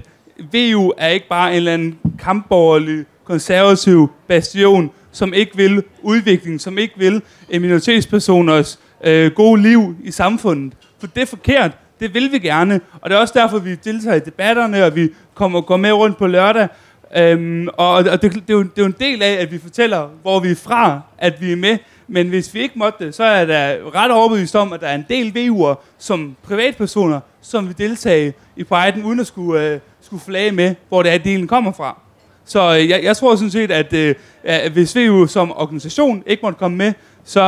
[0.54, 6.78] VU er ikke bare en eller anden kampborgerlig, konservativ bastion, som ikke vil udvikling, som
[6.78, 10.74] ikke vil minoritetspersoners øh, gode liv i samfundet.
[11.00, 11.72] For det er forkert.
[12.00, 12.82] Det vil vi gerne.
[13.02, 16.18] Og det er også derfor, vi deltager i debatterne, og vi kommer, går med rundt
[16.18, 16.68] på lørdag.
[17.16, 19.58] Øhm, og og det, det, er jo, det er jo en del af, at vi
[19.58, 21.78] fortæller, hvor vi er fra, at vi er med.
[22.08, 24.96] Men hvis vi ikke måtte det, så er der ret overbevist om, at der er
[24.96, 30.24] en del VU'er som privatpersoner, som vil deltage i Pride'en, uden at skulle, øh, skulle
[30.24, 32.00] flage med, hvor det er, delen kommer fra.
[32.46, 36.42] Så øh, jeg, jeg tror sådan set, at øh, at hvis VU som organisation ikke
[36.44, 37.42] måtte komme med, så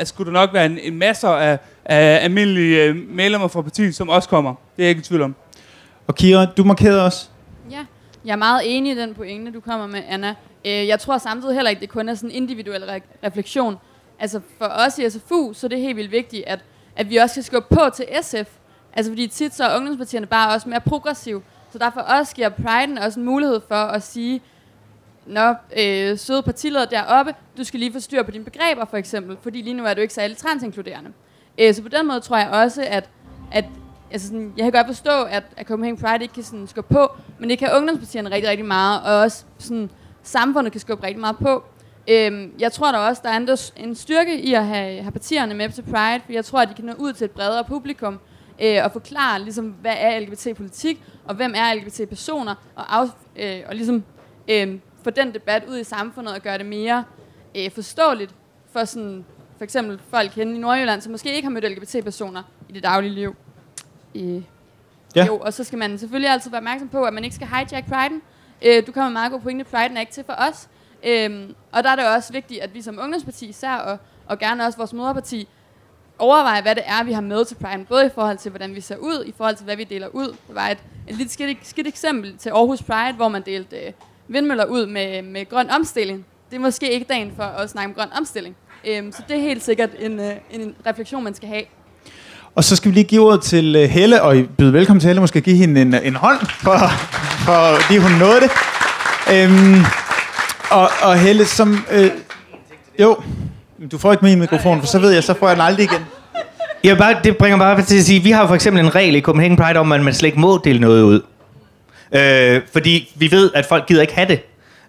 [0.00, 3.94] øh, skulle der nok være en, en masse af, af almindelige øh, medlemmer fra partiet,
[3.94, 4.54] som også kommer.
[4.76, 5.34] Det er jeg ikke i tvivl om.
[6.06, 7.28] Og Kira, du markerede også.
[7.70, 7.84] Ja,
[8.24, 10.34] jeg er meget enig i den pointe, du kommer med, Anna.
[10.64, 13.76] Øh, jeg tror samtidig heller ikke, det kun er sådan en individuel re- refleksion.
[14.20, 16.58] Altså for os i SFU, så er det helt vildt vigtigt, at,
[16.96, 18.48] at vi også skal skubbe på til SF.
[18.92, 21.42] Altså fordi tit så er ungdomspartierne bare også mere progressive.
[21.72, 24.40] Så derfor også giver Pride'en også en mulighed for at sige,
[25.28, 29.36] Nå, øh, søde partileder deroppe, du skal lige få styr på dine begreber for eksempel,
[29.42, 31.10] fordi lige nu er du ikke særlig transinkluderende.
[31.60, 33.10] Øh, så på den måde tror jeg også, at,
[33.52, 33.64] at
[34.10, 37.16] altså sådan, jeg kan godt forstå, at, at Copenhagen Pride ikke kan sådan skubbe på,
[37.38, 39.90] men det kan ungdomspartierne rigtig, rigtig meget, og også sådan,
[40.22, 41.64] samfundet kan skubbe rigtig meget på.
[42.10, 45.70] Øhm, jeg tror der også, der er en, styrke i at have, have partierne med
[45.70, 48.20] til Pride, for jeg tror, at de kan nå ud til et bredere publikum
[48.62, 53.74] øh, og forklare, ligesom, hvad er LGBT-politik, og hvem er LGBT-personer, og, af, øh, og
[53.74, 54.04] ligesom
[54.48, 57.04] øh, få den debat ud i samfundet og gøre det mere
[57.56, 58.34] øh, forståeligt
[58.72, 59.24] for sådan,
[59.56, 63.14] for eksempel folk henne i Nordjylland, som måske ikke har mødt LGBT-personer i det daglige
[63.14, 63.36] liv.
[64.14, 64.42] Øh,
[65.16, 65.26] ja.
[65.26, 67.88] Jo, og så skal man selvfølgelig altid være opmærksom på, at man ikke skal hijack
[67.88, 68.22] priden.
[68.62, 70.68] Øh, du kommer meget god pointe, priden er ikke til for os.
[71.04, 74.64] Øhm, og der er det også vigtigt, at vi som ungdomsparti især, og, og gerne
[74.64, 75.48] også vores moderparti,
[76.18, 78.80] overveje, hvad det er, vi har med til Pride, både i forhold til, hvordan vi
[78.80, 80.26] ser ud, i forhold til, hvad vi deler ud.
[80.26, 83.92] Det var et, et lidt skidt, skidt eksempel til Aarhus Pride, hvor man delte øh,
[84.28, 86.24] vindmøller ud med, med grøn omstilling.
[86.50, 88.56] Det er måske ikke dagen for at snakke om grøn omstilling.
[88.86, 91.62] Øhm, så det er helt sikkert en, øh, en refleksion, man skal have.
[92.54, 95.20] Og så skal vi lige give ordet til uh, Helle, og byde velkommen til Helle.
[95.20, 96.78] Måske give hende en, en hånd, for,
[97.44, 98.50] for fordi hun nåede det.
[99.32, 99.84] Øhm,
[100.70, 101.84] og, og Helle, som...
[101.90, 102.10] Øh,
[102.98, 103.16] jo,
[103.92, 106.06] du får ikke min mikrofon, for så ved jeg, så får jeg den aldrig igen.
[106.84, 109.20] Jeg bare, det bringer bare til at sige, vi har for eksempel en regel i
[109.20, 111.20] Copenhagen Pride om, at man slet ikke må dele noget ud.
[112.12, 114.40] Øh, fordi vi ved, at folk gider ikke have det.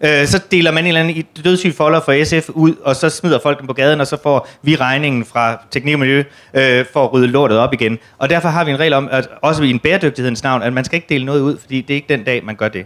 [0.04, 3.40] Øh, så deler man en eller anden dødssyg folder for SF ud, og så smider
[3.44, 7.04] folk dem på gaden, og så får vi regningen fra teknik og miljø øh, for
[7.04, 8.00] at rydde lortet op igen.
[8.18, 10.86] Og derfor har vi en regel om, at også i en bæredygtighedens navn, at man
[10.86, 12.86] skal ikke dele noget ud, fordi det er ikke den dag, man gør det.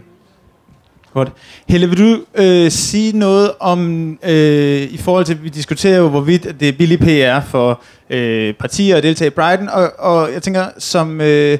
[1.14, 1.32] Godt.
[1.68, 6.60] Helle, vil du øh, sige noget om, øh, i forhold til, vi diskuterer jo, hvorvidt
[6.60, 10.66] det er billig PR for øh, partier at deltage i Brighton, og, og jeg tænker,
[10.78, 11.58] som øh,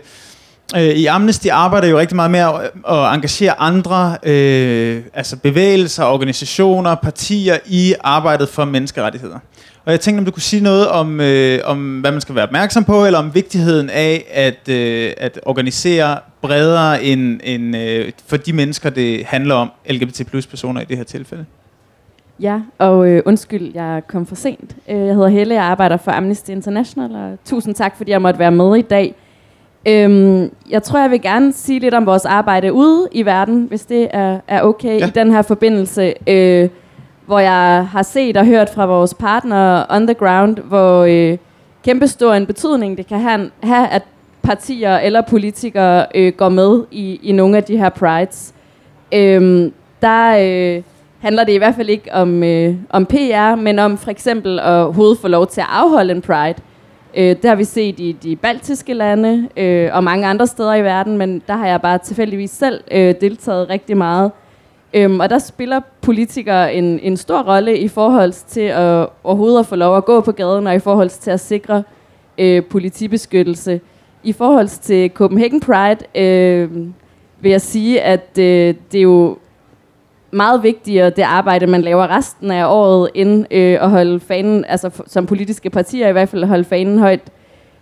[0.77, 2.55] øh, i Amnesty arbejder jo rigtig meget med at,
[2.89, 9.39] at engagere andre, øh, altså bevægelser, organisationer, partier i arbejdet for menneskerettigheder.
[9.85, 12.45] Og jeg tænkte, om du kunne sige noget om, øh, om hvad man skal være
[12.45, 18.37] opmærksom på, eller om vigtigheden af at, øh, at organisere bredere end, end øh, for
[18.37, 21.45] de mennesker, det handler om, LGBT plus personer i det her tilfælde.
[22.41, 24.77] Ja, og øh, undskyld, jeg kom for sent.
[24.89, 28.39] Øh, jeg hedder Helle, jeg arbejder for Amnesty International, og tusind tak, fordi jeg måtte
[28.39, 29.15] være med i dag.
[29.89, 33.85] Øhm, jeg tror, jeg vil gerne sige lidt om vores arbejde ude i verden, hvis
[33.85, 35.07] det er, er okay ja.
[35.07, 36.15] i den her forbindelse.
[36.27, 36.69] Øh,
[37.27, 41.39] hvor jeg har set og hørt fra vores partnere on the ground, hvor øh,
[41.85, 44.03] kæmpestor en betydning det kan have, have at
[44.43, 48.55] partier eller politikere øh, går med i, i nogle af de her prides.
[49.15, 50.83] Øhm, der øh,
[51.21, 54.65] handler det i hvert fald ikke om, øh, om PR, men om for eksempel at
[54.65, 56.55] overhovedet få lov til at afholde en pride.
[57.17, 60.85] Øh, det har vi set i de baltiske lande øh, og mange andre steder i
[60.85, 64.31] verden, men der har jeg bare tilfældigvis selv øh, deltaget rigtig meget.
[64.95, 69.67] Øhm, og der spiller politikere en, en stor rolle i forhold til at overhovedet at
[69.67, 71.83] få lov at gå på gaden, og i forhold til at sikre
[72.39, 73.81] øh, politibeskyttelse.
[74.23, 76.71] I forhold til Copenhagen Pride øh,
[77.41, 79.39] vil jeg sige, at øh, det er jo
[80.35, 84.91] meget vigtigere det arbejde, man laver resten af året, end øh, at holde fanen, altså
[85.07, 87.21] som politiske partier i hvert fald, holde fanen højt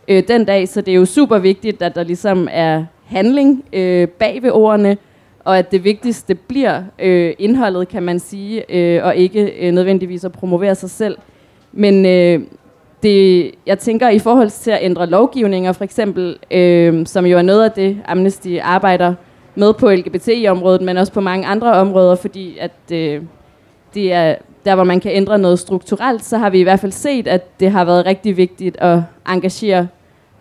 [0.09, 0.69] øh, den dag.
[0.69, 4.97] Så det er jo super vigtigt, at der ligesom er handling øh, bag ved ordene,
[5.45, 10.25] og at det vigtigste bliver øh, indholdet, kan man sige, øh, og ikke øh, nødvendigvis
[10.25, 11.19] at promovere sig selv.
[11.73, 12.41] Men øh,
[13.03, 17.43] det, jeg tænker i forhold til at ændre lovgivninger, for eksempel, øh, som jo er
[17.43, 19.15] noget af det, Amnesty arbejder
[19.55, 23.23] med på LGBT-området, men også på mange andre områder, fordi at øh,
[23.95, 24.35] det er
[24.65, 27.61] der, hvor man kan ændre noget strukturelt, så har vi i hvert fald set, at
[27.61, 29.89] det har været rigtig vigtigt at engagere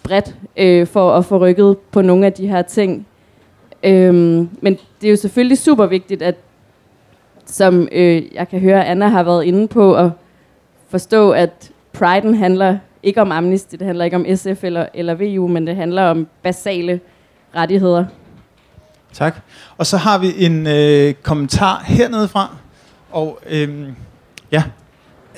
[0.03, 3.07] bredt øh, for at få rykket på nogle af de her ting.
[3.83, 6.35] Øhm, men det er jo selvfølgelig super vigtigt, at
[7.45, 10.09] som øh, jeg kan høre, Anna har været inde på, at
[10.89, 15.47] forstå, at priden handler ikke om Amnesty, det handler ikke om SF eller, eller VU,
[15.47, 16.99] men det handler om basale
[17.55, 18.05] rettigheder.
[19.13, 19.41] Tak.
[19.77, 22.55] Og så har vi en øh, kommentar hernede fra.
[23.11, 23.95] Og øhm,
[24.51, 24.63] ja.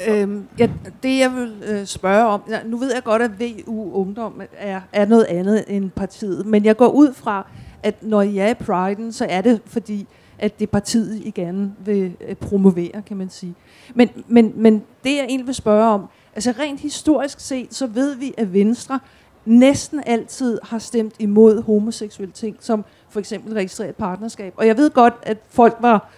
[0.08, 0.68] Øhm, ja,
[1.04, 4.82] det jeg vil øh, spørge om, ja, nu ved jeg godt, at VU Ungdom er,
[4.94, 7.48] er noget andet end partiet, men jeg går ud fra,
[7.84, 10.08] at når I er i Pride'en, så er det fordi,
[10.40, 13.56] at det partiet, I gerne vil øh, promovere, kan man sige.
[13.96, 16.06] Men, men, men det, jeg egentlig vil spørge om,
[16.36, 19.00] altså rent historisk set, så ved vi, at Venstre
[19.46, 24.54] næsten altid har stemt imod homoseksuelle ting, som for eksempel registreret partnerskab.
[24.58, 26.10] Og jeg ved godt, at folk var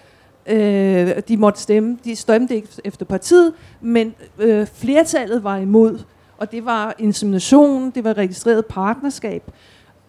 [0.46, 6.00] øh, de måtte stemme, de stemte ikke efter partiet, men øh, flertallet var imod,
[6.38, 9.52] og det var insemination, det var registreret partnerskab.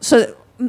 [0.01, 0.27] Så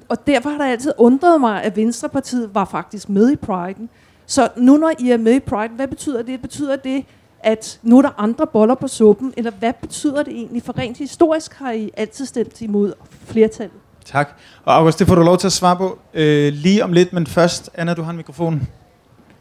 [0.10, 3.88] og derfor har der altid undret mig, at Venstrepartiet var faktisk med i Pride'en.
[4.26, 6.42] Så nu når I er med i Pride, hvad betyder det?
[6.42, 7.06] Betyder det,
[7.48, 10.64] at nu er der andre boller på suppen, eller hvad betyder det egentlig?
[10.64, 12.94] For rent historisk har I altid stemt imod
[13.26, 13.78] flertallet.
[14.06, 14.30] Tak.
[14.66, 17.28] Og August, det får du lov til at svare på øh, lige om lidt, men
[17.28, 18.68] først, Anna, du har en mikrofon.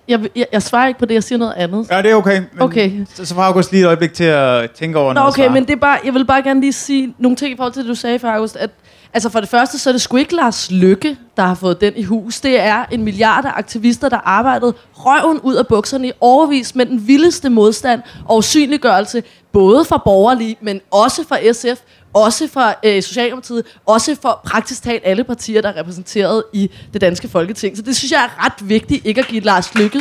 [0.08, 1.90] Jeg, jeg, jeg svarer ikke på det, jeg siger noget andet.
[1.90, 2.38] Ja, det er okay.
[2.52, 3.04] Men Okay.
[3.14, 5.52] Så, så får August lige et øjeblik til at tænke over Nå, noget okay, svar.
[5.52, 7.82] men det er bare, jeg vil bare gerne lige sige nogle ting i forhold til
[7.82, 8.56] det, du sagde for August.
[8.56, 8.70] At,
[9.14, 11.92] altså for det første, så er det sgu ikke Lars Lykke, der har fået den
[11.96, 12.40] i hus.
[12.40, 16.86] Det er en milliard af aktivister, der arbejdede røven ud af bukserne i overvis med
[16.86, 21.80] den vildeste modstand og usynliggørelse, både fra borgerlige, men også fra SF,
[22.14, 27.00] også fra øh, Socialdemokratiet, også for praktisk talt alle partier, der er repræsenteret i det
[27.00, 27.76] danske folketing.
[27.76, 30.00] Så det synes jeg er ret vigtigt, ikke at give Lars Lykke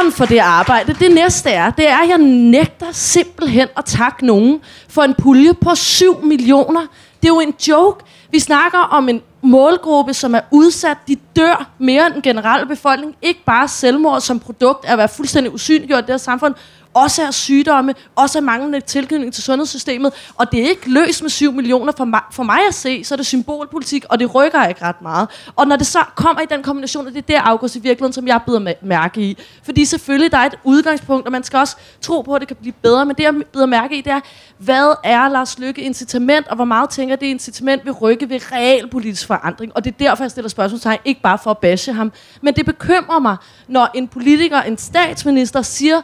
[0.00, 0.94] æren for det arbejde.
[0.94, 5.54] Det næste er, det er, at jeg nægter simpelthen at takke nogen for en pulje
[5.54, 6.80] på 7 millioner.
[7.22, 8.04] Det er jo en joke.
[8.30, 10.96] Vi snakker om en målgruppe, som er udsat.
[11.08, 13.16] De dør mere end den generelle befolkning.
[13.22, 16.54] Ikke bare selvmord som produkt af at være fuldstændig usynliggjort i det her samfund.
[16.94, 20.12] Også af sygdomme, også af manglende tilknytning til sundhedssystemet.
[20.34, 21.92] Og det er ikke løst med 7 millioner.
[21.96, 25.02] For mig, for mig at se, så er det symbolpolitik, og det rykker ikke ret
[25.02, 25.28] meget.
[25.56, 28.12] Og når det så kommer i den kombination, og det er der, August, i virkeligheden,
[28.12, 29.38] som jeg bider mærke i.
[29.62, 32.56] Fordi selvfølgelig, der er et udgangspunkt, og man skal også tro på, at det kan
[32.60, 33.06] blive bedre.
[33.06, 34.20] Men det, jeg bider mærke i, det er,
[34.58, 39.26] hvad er Lars Lykke incitament, og hvor meget tænker det incitament vil rykke ved realpolitisk
[39.26, 39.72] forandring.
[39.76, 42.12] Og det er derfor, jeg stiller spørgsmålstegn, ikke bare for at bashe ham.
[42.40, 43.36] Men det bekymrer mig,
[43.68, 46.00] når en politiker, en statsminister, siger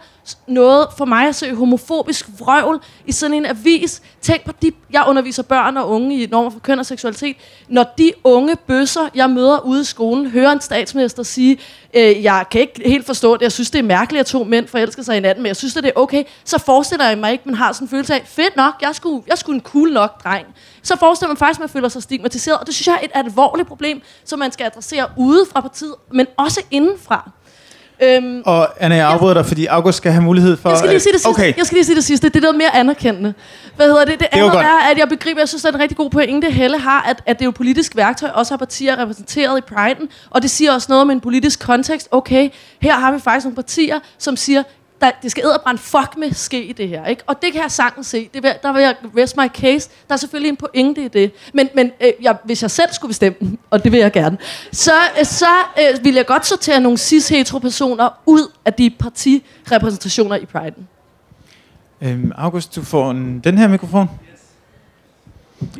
[0.47, 4.03] noget for mig at se homofobisk vrøvl i sådan en avis.
[4.21, 7.37] Tænk på de, jeg underviser børn og unge i normer for køn og seksualitet.
[7.69, 11.59] Når de unge bøsser, jeg møder ude i skolen, hører en statsminister sige,
[11.95, 14.69] øh, jeg kan ikke helt forstå det, jeg synes det er mærkeligt, at to mænd
[14.69, 17.33] forelsker sig i hinanden, men jeg synes at det er okay, så forestiller jeg mig
[17.33, 19.93] ikke, man har sådan en følelse af, fedt nok, jeg skulle, jeg skulle en cool
[19.93, 20.47] nok dreng.
[20.83, 23.27] Så forestiller man faktisk, at man føler sig stigmatiseret, og det synes jeg er et
[23.27, 27.31] alvorligt problem, som man skal adressere ude fra partiet, men også indenfra.
[28.03, 30.69] Øhm, Og Anna, jeg afbryder dig, fordi August skal have mulighed for...
[30.69, 31.29] jeg skal lige sige det sidste.
[31.29, 31.55] Okay.
[31.57, 32.29] Jeg skal lige sige det sidste.
[32.29, 33.35] Det er noget mere anerkendende.
[33.77, 34.19] Hvad hedder det?
[34.19, 36.79] Det andet er, at jeg begriber, jeg synes, det er en rigtig god pointe, Helle
[36.79, 40.43] har, at, at det er jo politisk værktøj, også har partier repræsenteret i Pride'en, og
[40.43, 42.09] det siger også noget om en politisk kontekst.
[42.11, 42.49] Okay,
[42.81, 44.63] her har vi faktisk nogle partier, som siger,
[45.01, 47.07] der, det skal æderbrænde fuck med ske i det her.
[47.07, 47.23] Ikke?
[47.27, 48.31] Og det kan jeg sagtens se.
[48.35, 49.91] Det vil, der vil jeg rest my case.
[50.09, 51.33] Der er selvfølgelig en pointe i det.
[51.55, 53.39] Men, men øh, jeg, hvis jeg selv skulle bestemme,
[53.71, 54.39] og det vil jeg gerne,
[54.73, 55.47] så, øh, så
[55.79, 60.83] øh, vil jeg godt sortere nogle cis-hetero-personer ud af de partirepræsentationer i Pride'en.
[62.03, 64.11] Øhm, August, du får en, den her mikrofon.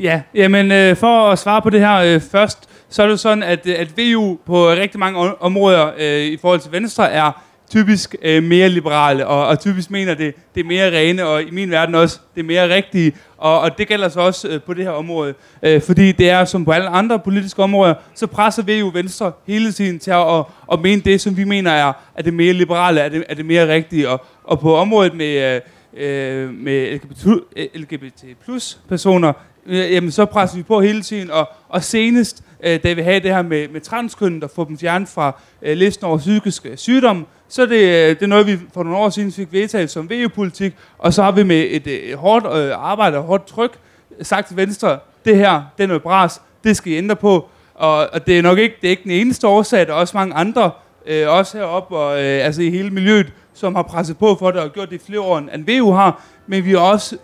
[0.01, 3.17] Ja, jamen øh, for at svare på det her øh, først, så er det jo
[3.17, 7.11] sådan, at, øh, at VU på rigtig mange om- områder øh, i forhold til Venstre
[7.11, 7.33] er
[7.71, 11.51] typisk øh, mere liberale, og, og typisk mener det, det er mere rene, og i
[11.51, 14.75] min verden også det er mere rigtige, og, og det gælder så også øh, på
[14.75, 15.35] det her område.
[15.63, 19.33] Øh, fordi det er som på alle andre politiske områder, så presser vi jo Venstre
[19.47, 22.53] hele tiden til at, at, at mene det, som vi mener er, er det mere
[22.53, 25.55] liberale, er det, er det mere rigtige, og, og på området med...
[25.55, 25.61] Øh,
[25.97, 27.27] øh med LGBT,
[27.75, 29.33] LGBT plus personer,
[29.67, 33.21] øh, jamen så presser vi på hele tiden, og, og senest, øh, der vi have
[33.21, 37.25] det her med, med transkønnet og få dem fjernet fra øh, listen over psykiske sygdomme,
[37.49, 40.75] så det, øh, det er noget, vi for nogle år siden fik vedtaget som VU-politik,
[40.99, 43.79] og så har vi med et øh, hårdt øh, arbejde og hårdt tryk
[44.23, 48.09] sagt til Venstre, det her, det er noget bras, det skal I ændre på, og,
[48.13, 50.35] og det er nok ikke, det er ikke den eneste årsag, der er også mange
[50.35, 50.71] andre,
[51.07, 54.61] øh, også heroppe og øh, altså i hele miljøet, som har presset på for det
[54.61, 57.17] og gjort det i flere år, end VU har, men vi har også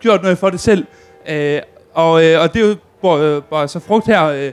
[0.00, 0.86] gjort noget for det selv.
[1.28, 1.60] Øh,
[1.94, 4.52] og, øh, og det er jo bare, bare så frugt her øh,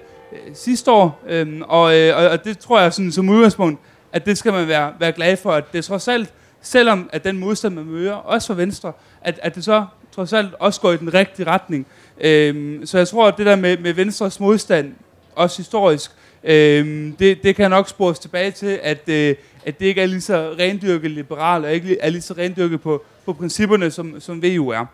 [0.53, 3.79] sidste år, øh, og, øh, og- og det tror jeg sådan, som udgangspunkt,
[4.13, 6.29] at det skal man være, være glad for, at det trods alt,
[6.61, 10.49] selvom at den modstand, man møder, også fra Venstre, at, at det så trods alt
[10.59, 11.85] også går i den rigtige retning.
[12.21, 14.91] Øh, så jeg tror, at det der med, med Venstres modstand,
[15.35, 16.11] også historisk,
[16.43, 20.21] øh, det, det kan nok spores tilbage til, at, øh, at det ikke er lige
[20.21, 24.69] så rendyrket liberal, og ikke er lige så rendyrket på, på principperne, som, som VU
[24.69, 24.85] er.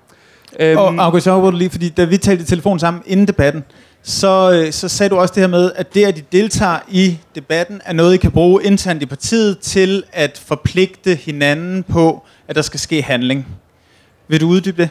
[0.59, 3.63] Øhm, Og August, jeg lige, fordi da vi talte i telefon sammen inden debatten,
[4.03, 7.19] så, øh, så sagde du også det her med, at det, at de deltager i
[7.35, 12.55] debatten, er noget, I kan bruge internt i partiet til at forpligte hinanden på, at
[12.55, 13.47] der skal ske handling.
[14.27, 14.89] Vil du uddybe det?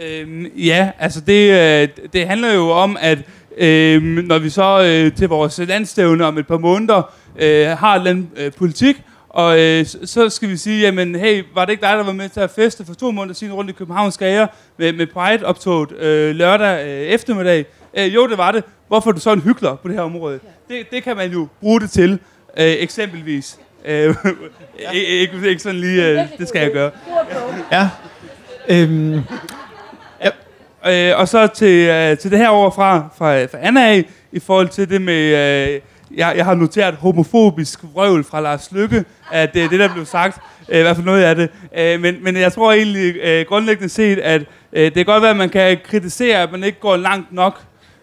[0.00, 3.18] Øhm, ja, altså det, øh, det handler jo om, at
[3.58, 8.30] øhm, når vi så øh, til vores landstævne om et par måneder øh, har en
[8.36, 8.96] øh, politik,
[9.28, 12.28] og øh, så skal vi sige, jamen hey, var det ikke dig, der var med
[12.28, 14.46] til at feste for to måneder siden rundt i Københavns Gager
[14.78, 17.66] med, med Pride-optoget øh, lørdag øh, eftermiddag?
[17.98, 18.64] Øh, jo, det var det.
[18.88, 20.40] Hvorfor er du så en hyggelig på det her område?
[20.68, 22.18] Det, det kan man jo bruge det til, øh,
[22.66, 23.58] eksempelvis.
[23.84, 24.14] Øh,
[24.94, 26.90] ikke, ikke, ikke sådan lige, øh, det skal jeg gøre.
[27.72, 27.88] Ja.
[28.68, 29.20] Øhm,
[30.88, 34.40] Øh, og så til, øh, til det her over fra, fra, fra Anna af, i
[34.40, 35.80] forhold til det med, øh,
[36.16, 40.06] jeg, jeg har noteret homofobisk vrøvl fra Lars Lykke, at det er det, der blev
[40.06, 40.38] sagt.
[40.68, 41.48] Øh, I hvert fald noget af det.
[41.78, 45.30] Øh, men, men jeg tror egentlig øh, grundlæggende set, at øh, det kan godt være,
[45.30, 47.60] at man kan kritisere, at man ikke går langt nok.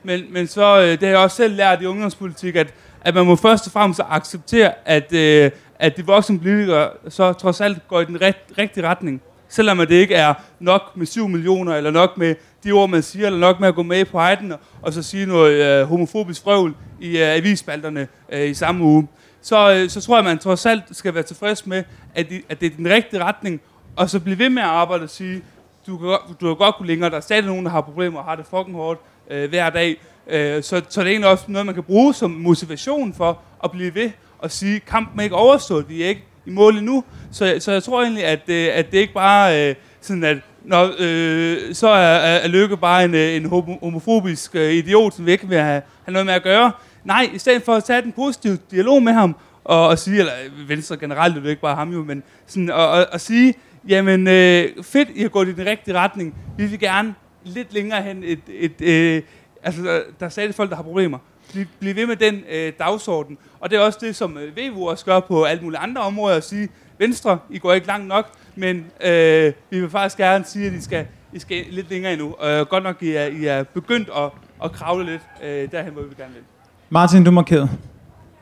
[0.09, 3.25] Men, men så, øh, det har jeg også selv lært i ungdomspolitik, at, at man
[3.25, 8.01] må først og fremmest acceptere, at, øh, at de voksne politikere så trods alt går
[8.01, 9.21] i den ret, rigtige retning.
[9.49, 13.25] Selvom det ikke er nok med 7 millioner, eller nok med de ord, man siger,
[13.25, 16.75] eller nok med at gå med på hejden, og så sige noget øh, homofobisk frøvl
[16.99, 19.07] i øh, avisspalterne øh, i samme uge.
[19.41, 21.83] Så, øh, så tror jeg, at man trods alt skal være tilfreds med,
[22.15, 23.61] at, de, at det er den rigtige retning,
[23.95, 25.41] og så blive ved med at arbejde og sige,
[25.87, 28.25] du kan, du har godt kunne længere, der er stadig nogen, der har problemer og
[28.25, 30.01] har det fucking hårdt øh, hver dag.
[30.27, 33.71] Øh, så, så det er egentlig også noget, man kan bruge som motivation for at
[33.71, 37.03] blive ved og sige, kampen er ikke overstået, vi er ikke i mål endnu.
[37.31, 40.91] Så, så jeg tror egentlig, at, øh, at det ikke bare øh, sådan, at når,
[40.99, 45.47] øh, så er, er, Lykke bare en, øh, en homofobisk øh, idiot, som vi ikke
[45.47, 46.71] vil have, have noget med at gøre.
[47.03, 50.33] Nej, i stedet for at tage den positive dialog med ham, og, og sige, eller
[50.59, 53.53] øh, Venstre generelt, det er ikke bare ham jo, men sådan, og, og, og sige,
[53.87, 56.35] jamen øh, fedt, I har gået i den rigtige retning.
[56.57, 57.15] Vi vil gerne
[57.49, 59.21] lidt længere hen et, et, øh,
[59.63, 61.17] altså der, der er stadig folk, der har problemer.
[61.51, 63.37] Bliv, bliv ved med den øh, dagsorden.
[63.59, 66.35] Og det er også det, som øh, VU også gør på alle mulige andre områder,
[66.37, 70.67] at sige, Venstre, I går ikke langt nok, men øh, vi vil faktisk gerne sige,
[70.67, 72.35] at I skal, I skal lidt længere endnu.
[72.43, 74.31] Øh, godt nok, I er, I er begyndt at,
[74.63, 76.43] at kravle lidt øh, derhen, hvor vi gerne vil.
[76.89, 77.69] Martin, du er markeret.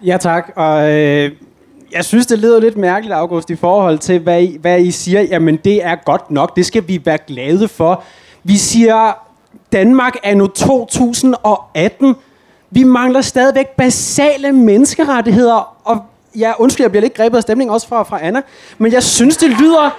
[0.05, 0.51] Ja, tak.
[0.55, 1.31] Og øh,
[1.91, 5.21] jeg synes, det lyder lidt mærkeligt, August, i forhold til, hvad I, hvad I siger.
[5.21, 6.55] Jamen, det er godt nok.
[6.55, 8.03] Det skal vi være glade for.
[8.47, 9.13] Vi siger,
[9.71, 12.15] Danmark er nu 2018.
[12.71, 15.75] Vi mangler stadigvæk basale menneskerettigheder.
[15.83, 15.97] Og
[16.35, 18.41] ja, undskyld, jeg bliver lidt grebet af stemningen også fra, fra Anna.
[18.77, 19.97] Men jeg synes, det lyder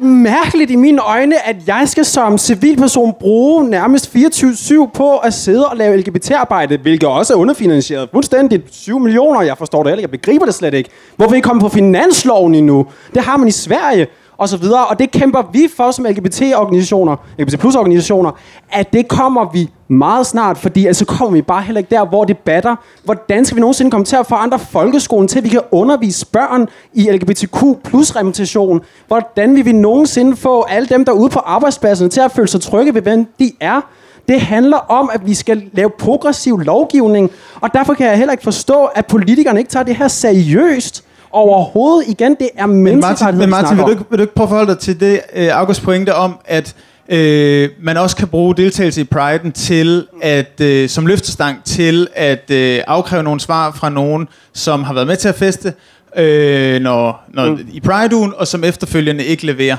[0.00, 5.68] mærkeligt i mine øjne, at jeg skal som civilperson bruge nærmest 24-7 på at sidde
[5.68, 8.08] og lave LGBT-arbejde, hvilket også er underfinansieret.
[8.12, 10.90] Fuldstændigt 7 millioner, jeg forstår det heller ikke, jeg begriber det slet ikke.
[11.16, 12.86] Hvorfor ikke komme på finansloven endnu?
[13.14, 14.06] Det har man i Sverige,
[14.38, 14.86] og så videre.
[14.86, 18.30] Og det kæmper vi for som LGBT-organisationer, LGBT plus organisationer,
[18.72, 22.24] at det kommer vi meget snart, fordi altså kommer vi bare heller ikke der, hvor
[22.24, 22.76] det batter.
[23.04, 26.68] Hvordan skal vi nogensinde komme til at forandre folkeskolen til, at vi kan undervise børn
[26.94, 28.80] i LGBTQ plus repræsentation?
[29.06, 32.48] Hvordan vil vi nogensinde få alle dem, der er ude på arbejdspladserne, til at føle
[32.48, 33.80] sig trygge ved, hvem de er?
[34.28, 38.44] Det handler om, at vi skal lave progressiv lovgivning, og derfor kan jeg heller ikke
[38.44, 42.08] forstå, at politikerne ikke tager det her seriøst overhovedet.
[42.08, 44.34] Igen, det er Men Martin, men vi Martin snakker vil, du ikke, vil du ikke
[44.34, 46.74] prøve at forholde dig til det, øh, August pointe om, at
[47.08, 52.50] øh, man også kan bruge deltagelse i Pride'en til at, øh, som løftestang til at
[52.50, 55.72] øh, afkræve nogle svar fra nogen, som har været med til at feste
[56.16, 57.68] øh, når, når, mm.
[57.72, 59.76] i Pride-ugen, og som efterfølgende ikke leverer.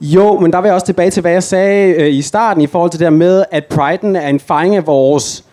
[0.00, 2.66] Jo, men der vil jeg også tilbage til, hvad jeg sagde øh, i starten i
[2.66, 5.44] forhold til det der med, at Pride'en er en fejring af vores,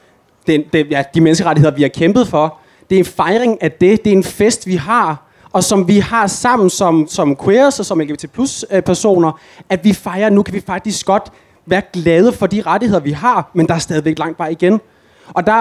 [0.48, 2.58] den, det, ja, de menneskerettigheder, vi har kæmpet for.
[2.92, 4.06] Det er en fejring af det.
[4.06, 5.28] Det er en fest, vi har.
[5.52, 9.84] Og som vi har sammen som, som queers og som LGBT plus øh, personer, at
[9.84, 11.32] vi fejrer, nu kan vi faktisk godt
[11.66, 14.82] være glade for de rettigheder, vi har, men der er stadigvæk langt vej igen.
[15.28, 15.54] Og der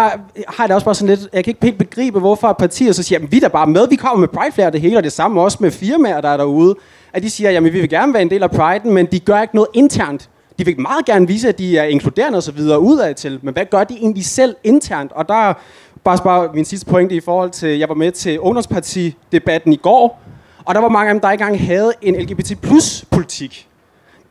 [0.49, 3.03] har jeg det også bare sådan lidt, jeg kan ikke helt begribe, hvorfor partier så
[3.03, 5.05] siger, jamen vi er da bare med, vi kommer med Pride Flair det hele, og
[5.05, 6.75] det samme også med firmaer, der er derude,
[7.13, 9.43] at de siger, jamen vi vil gerne være en del af Pride'en, men de gør
[9.43, 10.29] ikke noget internt.
[10.59, 13.55] De vil meget gerne vise, at de er inkluderende og så videre udad til, men
[13.55, 15.13] hvad gør de egentlig selv internt?
[15.13, 15.55] Og der
[16.05, 20.23] bare, bare min sidste pointe i forhold til, jeg var med til ungdomspartidebatten i går,
[20.65, 23.67] og der var mange af dem, der ikke engang havde en LGBT plus politik.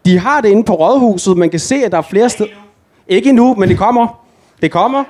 [0.06, 2.50] De har det inde på Rådhuset, man kan se, at der er flere steder.
[3.08, 4.26] Ikke endnu, men det kommer.
[4.62, 5.04] Det kommer.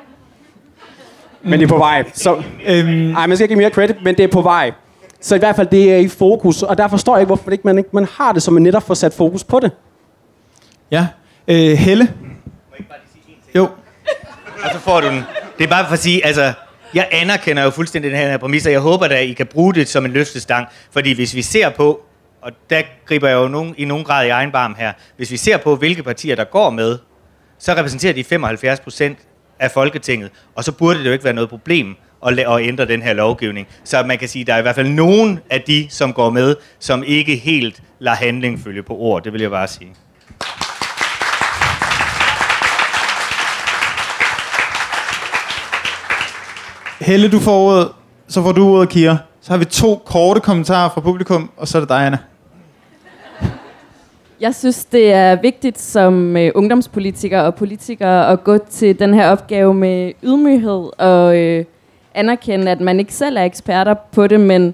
[1.43, 2.03] Men det er på vej.
[2.13, 4.71] Så, Øhm, ej, man skal ikke give mere credit, men det er på vej.
[5.21, 7.61] Så i hvert fald, det er i fokus, og der forstår jeg ikke, hvorfor ikke
[7.67, 9.71] man, ikke, man har det, så man netop får sat fokus på det.
[10.91, 11.07] ja.
[11.47, 12.13] Øh, Helle?
[13.55, 13.63] Jo.
[14.63, 15.23] Og så får du den.
[15.59, 16.53] Det er bare for at sige, altså,
[16.93, 19.73] jeg anerkender jo fuldstændig den her præmis, og jeg håber da, at I kan bruge
[19.73, 20.67] det som en løftestang.
[20.91, 22.01] Fordi hvis vi ser på,
[22.41, 25.37] og der griber jeg jo nogen, i nogen grad i egen barm her, hvis vi
[25.37, 26.97] ser på, hvilke partier, der går med,
[27.59, 29.17] så repræsenterer de 75 procent
[29.59, 31.95] af Folketinget, og så burde det jo ikke være noget problem
[32.27, 33.67] at, la- at ændre den her lovgivning.
[33.83, 36.29] Så man kan sige, at der er i hvert fald nogen af de, som går
[36.29, 39.23] med, som ikke helt lader handling følge på ord.
[39.23, 39.89] Det vil jeg bare sige.
[47.09, 47.87] Helle, du får ordet,
[48.27, 49.17] så får du ordet, Kira.
[49.41, 52.17] Så har vi to korte kommentarer fra publikum, og så er det dig, Anna.
[54.41, 59.29] Jeg synes, det er vigtigt som øh, ungdomspolitiker og politiker at gå til den her
[59.29, 61.65] opgave med ydmyghed og øh,
[62.13, 64.73] anerkende, at man ikke selv er eksperter på det, men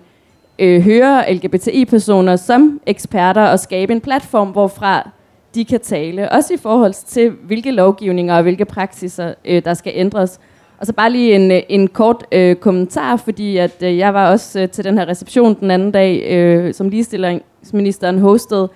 [0.59, 5.09] øh, høre LGBTI-personer som eksperter og skabe en platform, hvorfra
[5.55, 6.31] de kan tale.
[6.31, 10.39] Også i forhold til, hvilke lovgivninger og hvilke praksiser, øh, der skal ændres.
[10.85, 14.31] Og så bare lige en, øh, en kort øh, kommentar, fordi at øh, jeg var
[14.31, 18.69] også øh, til den her reception den anden dag, øh, som ligestillingsministeren hostede,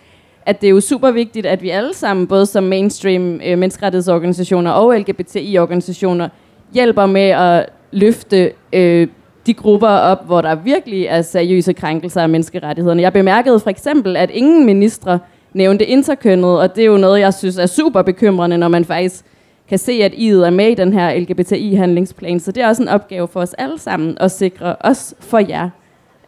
[0.46, 4.72] at det er jo super vigtigt, at vi alle sammen, både som mainstream øh, menneskerettighedsorganisationer
[4.72, 6.30] og LGBTI-organisationer,
[6.74, 9.08] hjælper med at løfte øh,
[9.46, 13.02] de grupper op, hvor der virkelig er seriøse krænkelser af menneskerettighederne.
[13.02, 15.20] Jeg bemærkede for eksempel, at ingen ministre
[15.54, 19.26] nævnte interkønnet, og det er jo noget, jeg synes er super bekymrende, når man faktisk
[19.70, 22.40] kan se, at I er med i den her LGBTI-handlingsplan.
[22.40, 25.70] Så det er også en opgave for os alle sammen at sikre, os for jer,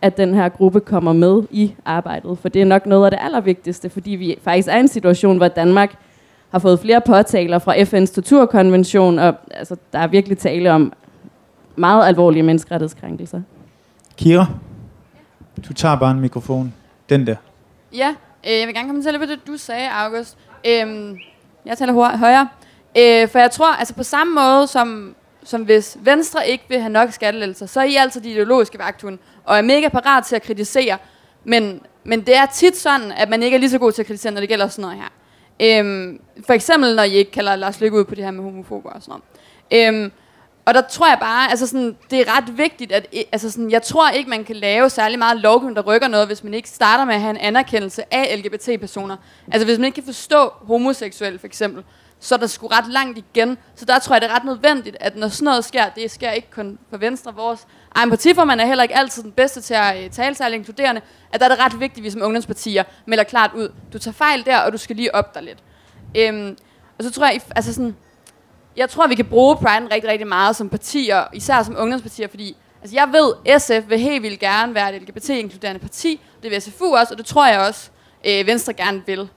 [0.01, 2.37] at den her gruppe kommer med i arbejdet.
[2.37, 5.37] For det er nok noget af det allervigtigste, fordi vi faktisk er i en situation,
[5.37, 5.95] hvor Danmark
[6.49, 10.93] har fået flere påtaler fra FN's torturkonvention, og altså, der er virkelig tale om
[11.75, 13.41] meget alvorlige menneskerettighedskrænkelser.
[14.17, 14.45] Kira,
[15.67, 16.73] du tager bare en mikrofon.
[17.09, 17.35] Den der.
[17.93, 18.15] Ja,
[18.47, 20.37] øh, jeg vil gerne kommentere lidt på det, du sagde, August.
[20.67, 21.17] Øhm,
[21.65, 22.47] jeg taler højere.
[22.97, 26.89] Øh, for jeg tror, altså på samme måde som, som hvis Venstre ikke vil have
[26.89, 30.43] nok skattelettelser, så er I altid de ideologiske vagthunde, og er mega parat til at
[30.43, 30.97] kritisere.
[31.43, 34.07] Men, men det er tit sådan, at man ikke er lige så god til at
[34.07, 35.09] kritisere, når det gælder sådan noget her.
[35.79, 38.89] Øhm, for eksempel, når I ikke kalder Lars Lykke ud på det her med homofober
[38.89, 39.21] og sådan
[39.71, 39.87] noget.
[39.87, 40.11] Øhm,
[40.65, 43.81] og der tror jeg bare, altså sådan, det er ret vigtigt, at altså sådan, jeg
[43.81, 47.05] tror ikke, man kan lave særlig meget lovgivning, der rykker noget, hvis man ikke starter
[47.05, 49.17] med at have en anerkendelse af LGBT-personer.
[49.51, 51.83] Altså hvis man ikke kan forstå homoseksuelle for eksempel,
[52.23, 53.57] så er der sgu ret langt igen.
[53.75, 56.31] Så der tror jeg, det er ret nødvendigt, at når sådan noget sker, det sker
[56.31, 60.03] ikke kun for Venstre, vores egen partiformand er heller ikke altid den bedste til at
[60.03, 61.01] øh, tale sig inkluderende,
[61.33, 64.13] at der er det ret vigtigt, at vi som ungdomspartier melder klart ud, du tager
[64.13, 65.59] fejl der, og du skal lige op dig lidt.
[66.17, 66.57] Øhm,
[66.97, 67.95] og så tror jeg, altså sådan,
[68.77, 72.57] jeg tror, vi kan bruge Pride rigtig, rigtig meget som partier, især som ungdomspartier, fordi
[72.81, 76.95] altså jeg ved, SF vil helt vildt gerne være et LGBT-inkluderende parti, det vil SFU
[76.95, 77.89] også, og det tror jeg også,
[78.27, 79.29] øh, Venstre gerne vil.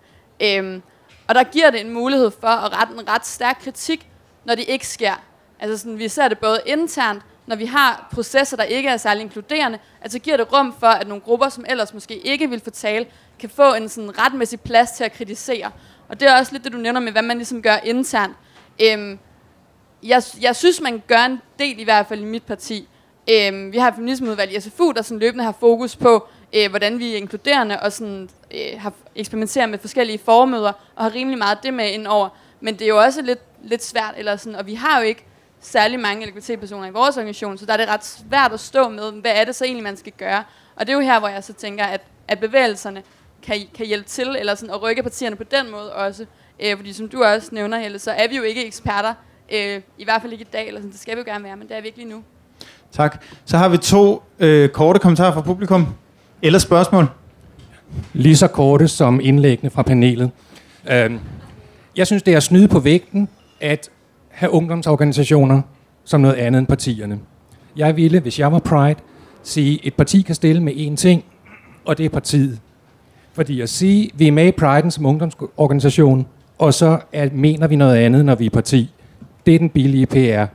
[0.43, 0.83] Øhm,
[1.29, 4.09] og der giver det en mulighed for at rette en ret stærk kritik,
[4.45, 5.15] når det ikke sker.
[5.61, 9.23] Altså sådan, vi ser det både internt, når vi har processer, der ikke er særlig
[9.23, 13.07] inkluderende, altså giver det rum for, at nogle grupper, som ellers måske ikke vil fortale,
[13.39, 15.71] kan få en sådan retmæssig plads til at kritisere.
[16.09, 18.37] Og det er også lidt det, du nævner med, hvad man ligesom gør internt.
[18.83, 19.19] Øhm,
[20.03, 22.89] jeg, jeg synes, man gør en del i hvert fald i mit parti.
[23.31, 26.99] Øhm, vi har et feminismeudvalg i SFU, der sådan løbende har fokus på, øh, hvordan
[26.99, 31.59] vi er inkluderende og sådan, øh, har eksperimenteret med forskellige formøder og har rimelig meget
[31.63, 32.29] det med indover.
[32.61, 35.25] Men det er jo også lidt, lidt svært, eller sådan, og vi har jo ikke
[35.61, 39.13] særlig mange LGBT-personer i vores organisation, så der er det ret svært at stå med,
[39.13, 40.45] hvad er det så egentlig, man skal gøre.
[40.77, 43.03] Og det er jo her, hvor jeg så tænker, at, at bevægelserne
[43.43, 46.27] kan, kan hjælpe til, eller sådan at rykke partierne på den måde også.
[46.61, 49.15] Øh, fordi som du også nævner, Helle, så er vi jo ikke eksperter,
[49.53, 51.57] øh, i hvert fald ikke i dag, eller sådan, det skal vi jo gerne være,
[51.57, 52.23] men det er virkelig nu.
[52.93, 53.25] Tak.
[53.45, 55.95] Så har vi to øh, korte kommentarer fra publikum.
[56.45, 57.07] Eller spørgsmål.
[58.13, 60.31] Lige så korte som indlæggene fra panelet.
[60.91, 61.19] Øhm,
[61.97, 63.29] jeg synes, det er snyde på vægten
[63.61, 63.91] at
[64.29, 65.63] have ungdomsorganisationer
[66.05, 67.19] som noget andet end partierne.
[67.77, 69.01] Jeg ville, hvis jeg var Pride,
[69.43, 71.25] sige, at et parti kan stille med én ting,
[71.85, 72.59] og det er partiet.
[73.33, 76.27] Fordi at sige, at vi er med i Pride'en som ungdomsorganisation,
[76.59, 78.91] og så er, mener vi noget andet, når vi er parti,
[79.47, 80.47] det er den billige PR.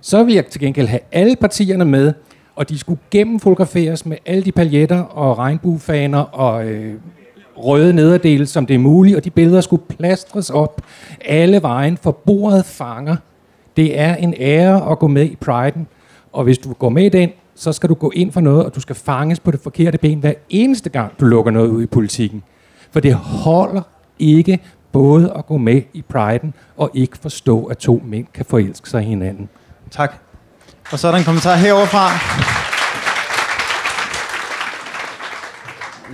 [0.00, 2.12] Så vil jeg til gengæld have alle partierne med,
[2.60, 6.94] og de skulle gennemfotograferes med alle de paljetter og regnbuefaner og øh,
[7.56, 10.82] røde nederdele, som det er muligt, og de billeder skulle plastres op
[11.24, 13.16] alle vejen, for bordet fanger.
[13.76, 15.80] Det er en ære at gå med i Pride'en,
[16.32, 18.74] og hvis du går med i den, så skal du gå ind for noget, og
[18.74, 21.86] du skal fanges på det forkerte ben hver eneste gang, du lukker noget ud i
[21.86, 22.42] politikken.
[22.90, 23.82] For det holder
[24.18, 24.58] ikke
[24.92, 29.02] både at gå med i Pride'en og ikke forstå, at to mænd kan forelske sig
[29.02, 29.48] hinanden.
[29.90, 30.29] Tak.
[30.92, 32.06] Og så er der en kommentar heroverfra.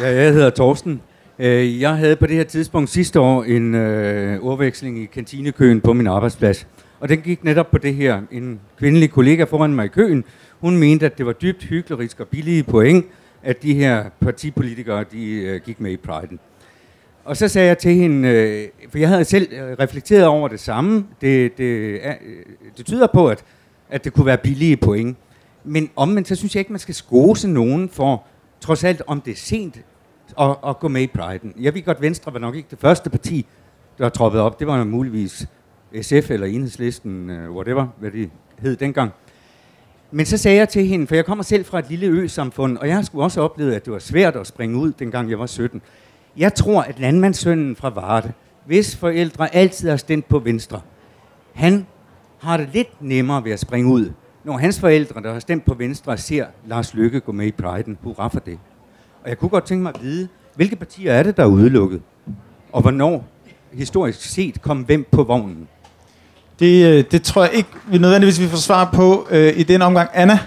[0.01, 1.03] Ja, jeg hedder Torsten.
[1.39, 5.93] Øh, jeg havde på det her tidspunkt sidste år en øh, ordveksling i kantinekøen på
[5.93, 6.67] min arbejdsplads.
[7.01, 8.21] Og den gik netop på det her.
[8.31, 10.25] En kvindelig kollega foran mig i køen,
[10.61, 13.07] hun mente, at det var dybt hyklerisk og billige point,
[13.43, 16.37] at de her partipolitikere de, øh, gik med i Pride'en.
[17.25, 20.61] Og så sagde jeg til hende, øh, for jeg havde selv øh, reflekteret over det
[20.61, 22.43] samme, det, det, er, øh,
[22.77, 23.45] det tyder på, at,
[23.91, 25.17] at det kunne være billige point.
[25.65, 28.25] Men omvendt, så synes jeg ikke, man skal skose nogen for,
[28.61, 29.81] trods alt om det er sent,
[30.41, 31.63] at, at gå med i Pride'en.
[31.63, 33.47] Jeg ved godt, Venstre var nok ikke det første parti,
[33.99, 34.59] der troppede op.
[34.59, 35.47] Det var muligvis
[36.03, 39.13] SF eller Enhedslisten, øh, whatever, hvad det hed dengang.
[40.11, 42.89] Men så sagde jeg til hende, for jeg kommer selv fra et lille ø-samfund, og
[42.89, 45.83] jeg skulle også oplevet, at det var svært at springe ud, dengang jeg var 17.
[46.37, 48.33] Jeg tror, at landmandssønnen fra Varde,
[48.67, 50.81] hvis forældre altid har stemt på Venstre,
[51.53, 51.87] han
[52.39, 54.11] har det lidt nemmere ved at springe ud,
[54.45, 57.97] når hans forældre, der har stemt på Venstre, ser Lars Lykke gå med i Pride'en.
[58.03, 58.59] Hurra for det.
[59.23, 62.03] Og jeg kunne godt tænke mig at vide, hvilke partier er det, der er udelukket?
[62.73, 63.29] Og hvornår,
[63.73, 65.69] historisk set, kom hvem på vognen?
[66.59, 69.83] Det, øh, det tror jeg ikke, vi nødvendigvis vi får svar på øh, i den
[69.83, 70.11] omgang.
[70.15, 70.39] Anna,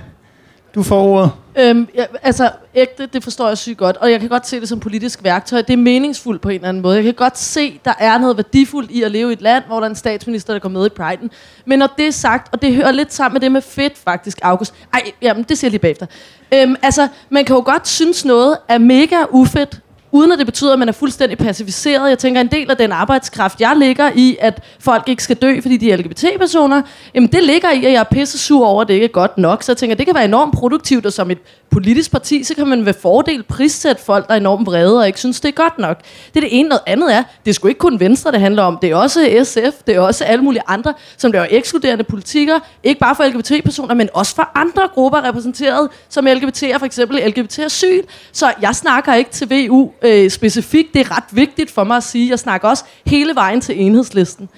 [0.75, 1.31] du får ordet.
[1.57, 4.69] Øhm, ja, altså, ægte, det forstår jeg sygt godt, og jeg kan godt se det
[4.69, 5.61] som politisk værktøj.
[5.61, 6.95] Det er meningsfuldt på en eller anden måde.
[6.95, 9.75] Jeg kan godt se, der er noget værdifuldt i at leve i et land, hvor
[9.75, 11.27] der er en statsminister, der går med i Pride'en.
[11.65, 14.39] Men når det er sagt, og det hører lidt sammen med det med fedt faktisk,
[14.41, 14.73] August.
[14.93, 16.05] Ej, jamen, det siger jeg lige bagefter.
[16.53, 19.81] Øhm, altså, man kan jo godt synes noget er mega ufedt,
[20.11, 22.09] uden at det betyder, at man er fuldstændig pacificeret.
[22.09, 25.61] Jeg tænker, en del af den arbejdskraft, jeg ligger i, at folk ikke skal dø,
[25.61, 26.81] fordi de er LGBT-personer,
[27.13, 29.37] jamen det ligger i, at jeg er pisse sur over, at det ikke er godt
[29.37, 29.63] nok.
[29.63, 31.37] Så jeg tænker, det kan være enormt produktivt, og som et
[31.71, 35.19] politisk parti, så kan man ved fordel prissætte folk, der er enormt vrede og ikke
[35.19, 35.97] synes, det er godt nok.
[36.33, 36.69] Det er det ene.
[36.69, 38.77] Noget andet er, det er sgu ikke kun Venstre, det handler om.
[38.81, 42.99] Det er også SF, det er også alle mulige andre, som laver ekskluderende politikker, ikke
[42.99, 48.01] bare for LGBT-personer, men også for andre grupper repræsenteret, som LGBT'er, for eksempel LGBT asyl.
[48.31, 50.93] Så jeg snakker ikke til VU øh, specifikt.
[50.93, 52.29] Det er ret vigtigt for mig at sige.
[52.29, 54.49] Jeg snakker også hele vejen til enhedslisten.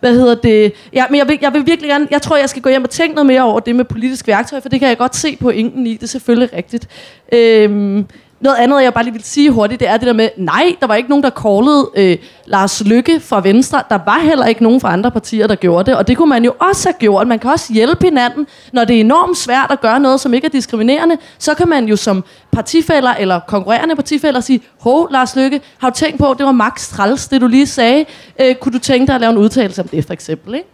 [0.00, 0.72] Hvad hedder det?
[0.92, 2.90] Ja, men jeg vil, jeg vil virkelig gerne, jeg tror, jeg skal gå hjem og
[2.90, 5.50] tænke noget mere over det med politisk værktøj, for det kan jeg godt se på
[5.50, 5.92] ingen i.
[5.94, 6.88] Det er selvfølgelig rigtigt.
[7.32, 8.06] Øhm,
[8.40, 10.86] noget andet, jeg bare lige vil sige hurtigt, det er det der med, nej, der
[10.86, 13.82] var ikke nogen, der callede øh, Lars Lykke fra Venstre.
[13.90, 15.98] Der var heller ikke nogen fra andre partier, der gjorde det.
[15.98, 17.26] Og det kunne man jo også have gjort.
[17.26, 18.46] Man kan også hjælpe hinanden.
[18.72, 21.84] Når det er enormt svært at gøre noget, som ikke er diskriminerende, så kan man
[21.84, 26.46] jo som partifælder eller konkurrerende partifælder sige, hov, Lars Lykke, har du tænkt på, det
[26.46, 28.04] var max træls, det du lige sagde.
[28.40, 30.54] Øh, kunne du tænke dig at lave en udtalelse om det, for eksempel?
[30.54, 30.66] Ikke?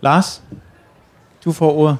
[0.00, 0.42] Lars,
[1.44, 1.96] du får ordet.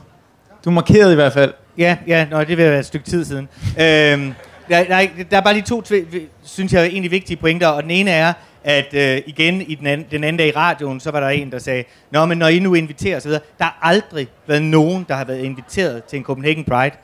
[0.65, 1.53] Du markerede i hvert fald.
[1.79, 3.49] Ja, ja, nå, det vil være et stykke tid siden.
[3.81, 4.33] øhm,
[4.68, 7.91] der, der, der er bare lige to, tv- synes jeg, egentlig vigtige pointer, og den
[7.91, 8.33] ene er,
[8.64, 11.53] at øh, igen i den anden, den anden dag i radioen, så var der en,
[11.53, 15.14] der sagde, Nå, men når I nu inviterer osv., der har aldrig været nogen, der
[15.14, 16.95] har været inviteret til en Copenhagen Pride.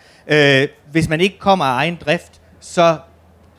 [0.63, 2.97] Øh, hvis man ikke kommer af egen drift, så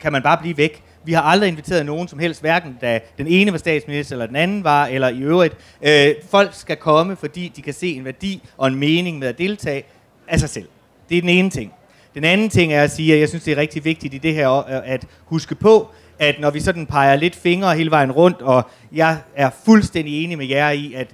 [0.00, 0.82] kan man bare blive væk.
[1.04, 4.36] Vi har aldrig inviteret nogen som helst, hverken da den ene var statsminister, eller den
[4.36, 5.56] anden var, eller i øvrigt.
[5.82, 9.38] Øh, folk skal komme, fordi de kan se en værdi og en mening med at
[9.38, 9.84] deltage
[10.28, 10.68] af sig selv.
[11.12, 11.72] Det er den ene ting.
[12.14, 14.34] Den anden ting er at sige, at jeg synes, det er rigtig vigtigt i det
[14.34, 15.88] her øh, at huske på,
[16.18, 20.38] at når vi sådan peger lidt fingre hele vejen rundt, og jeg er fuldstændig enig
[20.38, 21.08] med jer i, at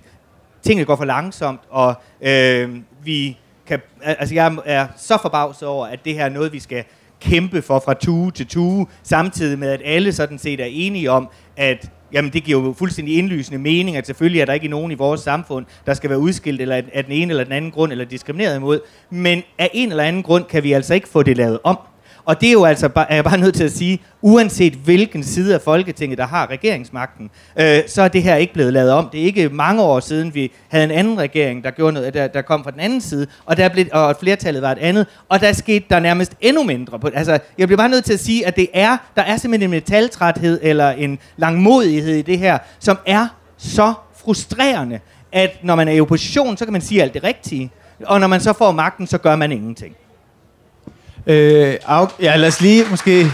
[0.62, 6.04] tingene går for langsomt, og øh, vi kan, altså jeg er så forbavset over, at
[6.04, 6.84] det her er noget, vi skal
[7.20, 11.28] kæmpe for fra tue til tue, samtidig med, at alle sådan set er enige om,
[11.56, 14.94] at Jamen, det giver jo fuldstændig indlysende mening, at selvfølgelig er der ikke nogen i
[14.94, 18.04] vores samfund, der skal være udskilt eller af den ene eller den anden grund, eller
[18.04, 18.80] diskrimineret imod.
[19.10, 21.78] Men af en eller anden grund kan vi altså ikke få det lavet om.
[22.28, 25.54] Og det er jo altså er jeg bare nødt til at sige, uanset hvilken side
[25.54, 29.08] af Folketinget, der har regeringsmagten, øh, så er det her ikke blevet lavet om.
[29.12, 32.26] Det er ikke mange år siden, vi havde en anden regering, der gjorde noget, der,
[32.26, 35.40] der kom fra den anden side, og, der blev, og flertallet var et andet, og
[35.40, 36.98] der skete der nærmest endnu mindre.
[36.98, 39.70] På, altså, jeg bliver bare nødt til at sige, at det er, der er simpelthen
[39.70, 43.26] en metaltræthed eller en langmodighed i det her, som er
[43.58, 45.00] så frustrerende,
[45.32, 47.70] at når man er i opposition, så kan man sige alt det rigtige,
[48.06, 49.96] og når man så får magten, så gør man ingenting.
[51.28, 53.26] Øh, Aug- ja, lad os lige måske...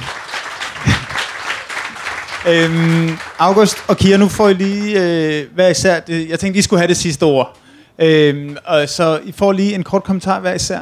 [2.49, 6.01] øhm, August og Kira, nu får I lige øh, hver især...
[6.01, 7.57] Det, jeg tænkte, I skulle have det sidste ord.
[7.99, 10.79] Øhm, og så I får lige en kort kommentar hver især.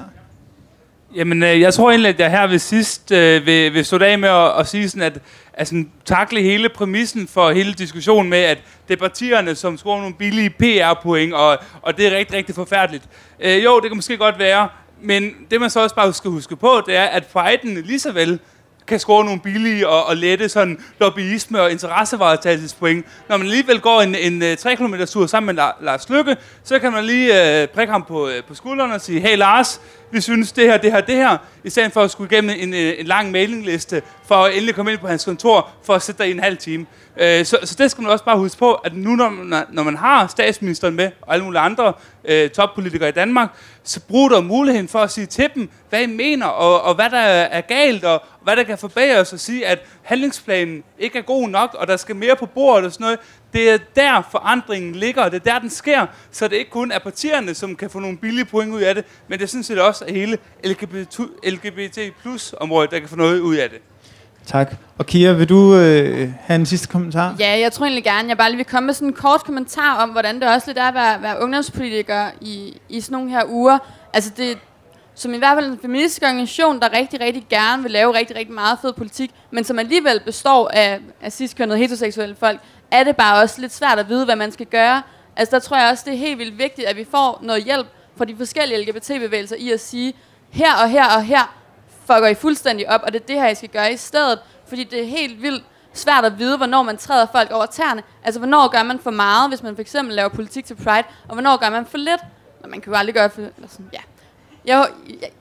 [1.17, 4.19] Jamen, øh, jeg tror egentlig, at jeg her ved sidst øh, vil, vil stå af
[4.19, 5.19] med at, at sige sådan, at
[5.55, 8.59] altså, takle hele præmissen for hele diskussionen med, at
[8.89, 13.05] det er partierne, som scorer nogle billige PR-point, og, og det er rigtig, rigtig forfærdeligt.
[13.41, 14.69] Øh, jo, det kan måske godt være,
[15.03, 18.13] men det man så også bare skal huske på, det er, at Pride'en lige så
[18.13, 18.41] vel
[18.87, 23.07] kan score nogle billige og, og lette sådan lobbyisme og interessevaretagelsespoint.
[23.29, 26.79] Når man alligevel går en, en, en 3 km tur sammen med Lars Lykke, så
[26.79, 29.81] kan man lige øh, prikke ham på, øh, på skulderen og sige, hey Lars,
[30.13, 32.75] vi synes det her, det her, det her, i stedet for at skulle igennem en,
[32.75, 36.23] øh, en, lang mailingliste, for at endelig komme ind på hans kontor, for at sætte
[36.23, 36.87] dig i en halv time.
[37.17, 39.83] Øh, så, så det skal man også bare huske på, at nu når man, når
[39.83, 41.93] man har statsministeren med, og alle mulige andre
[42.25, 43.49] øh, toppolitikere i Danmark,
[43.85, 47.11] så brug der muligheden for at sige til dem, hvad I mener, og, og hvad
[47.11, 51.49] der er galt, og hvad der kan forbedres, og sige, at handlingsplanen ikke er god
[51.49, 53.19] nok, og der skal mere på bordet og sådan noget.
[53.53, 56.93] Det er der forandringen ligger, og det er der, den sker, så det ikke kun
[56.93, 59.63] er partierne, som kan få nogle billige point ud af det, men det er sådan
[59.63, 63.79] set også hele LGBT, LGBT plus området, der kan få noget ud af det.
[64.47, 64.75] Tak.
[64.99, 67.37] Og Kira, vil du øh, have en sidste kommentar?
[67.39, 70.03] Ja, jeg tror egentlig gerne, jeg bare lige vil komme med sådan en kort kommentar
[70.03, 73.45] om, hvordan det også lidt er at være, være ungdomspolitiker i, i sådan nogle her
[73.49, 73.79] uger.
[74.13, 74.59] Altså det,
[75.15, 78.55] som i hvert fald en feministisk organisation, der rigtig, rigtig gerne vil lave rigtig, rigtig
[78.55, 82.61] meget fed politik, men som alligevel består af, af ciskønnede heteroseksuelle folk,
[82.91, 85.03] er det bare også lidt svært at vide, hvad man skal gøre.
[85.37, 87.87] Altså der tror jeg også, det er helt vildt vigtigt, at vi får noget hjælp
[88.17, 90.15] fra de forskellige LGBT-bevægelser i at sige,
[90.51, 91.57] her og her og her
[92.07, 94.39] fucker I fuldstændig op, og det er det her, I skal gøre i stedet.
[94.67, 98.03] Fordi det er helt vildt, svært at vide, hvornår man træder folk over tæerne.
[98.25, 101.33] Altså, hvornår gør man for meget, hvis man for eksempel laver politik til Pride, og
[101.33, 102.21] hvornår gør man for lidt?
[102.63, 103.41] Og man kan jo aldrig gøre for...
[103.41, 103.99] Eller sådan, ja.
[104.65, 104.87] Jeg,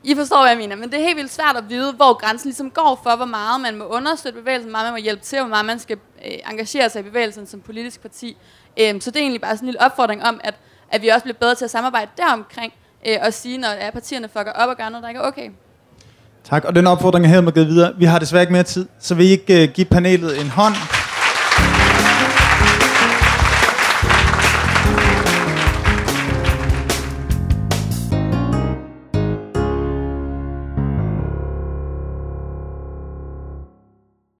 [0.04, 2.48] I forstår, hvad jeg mener, men det er helt vildt svært at vide, hvor grænsen
[2.48, 5.40] ligesom går for, hvor meget man må understøtte bevægelsen, hvor meget man må hjælpe til,
[5.40, 8.38] hvor meget man skal øh, engagere sig i bevægelsen som politisk parti.
[8.80, 10.54] Øh, så det er egentlig bare sådan en lille opfordring om, at,
[10.90, 12.74] at vi også bliver bedre til at samarbejde deromkring,
[13.08, 15.50] øh, og sige, når ja, partierne fucker op og gør noget, der ikke er okay.
[16.44, 17.94] Tak, og den opfordring er hermed givet videre.
[17.98, 21.01] Vi har desværre ikke mere tid, så vil I ikke øh, give panelet en hånd?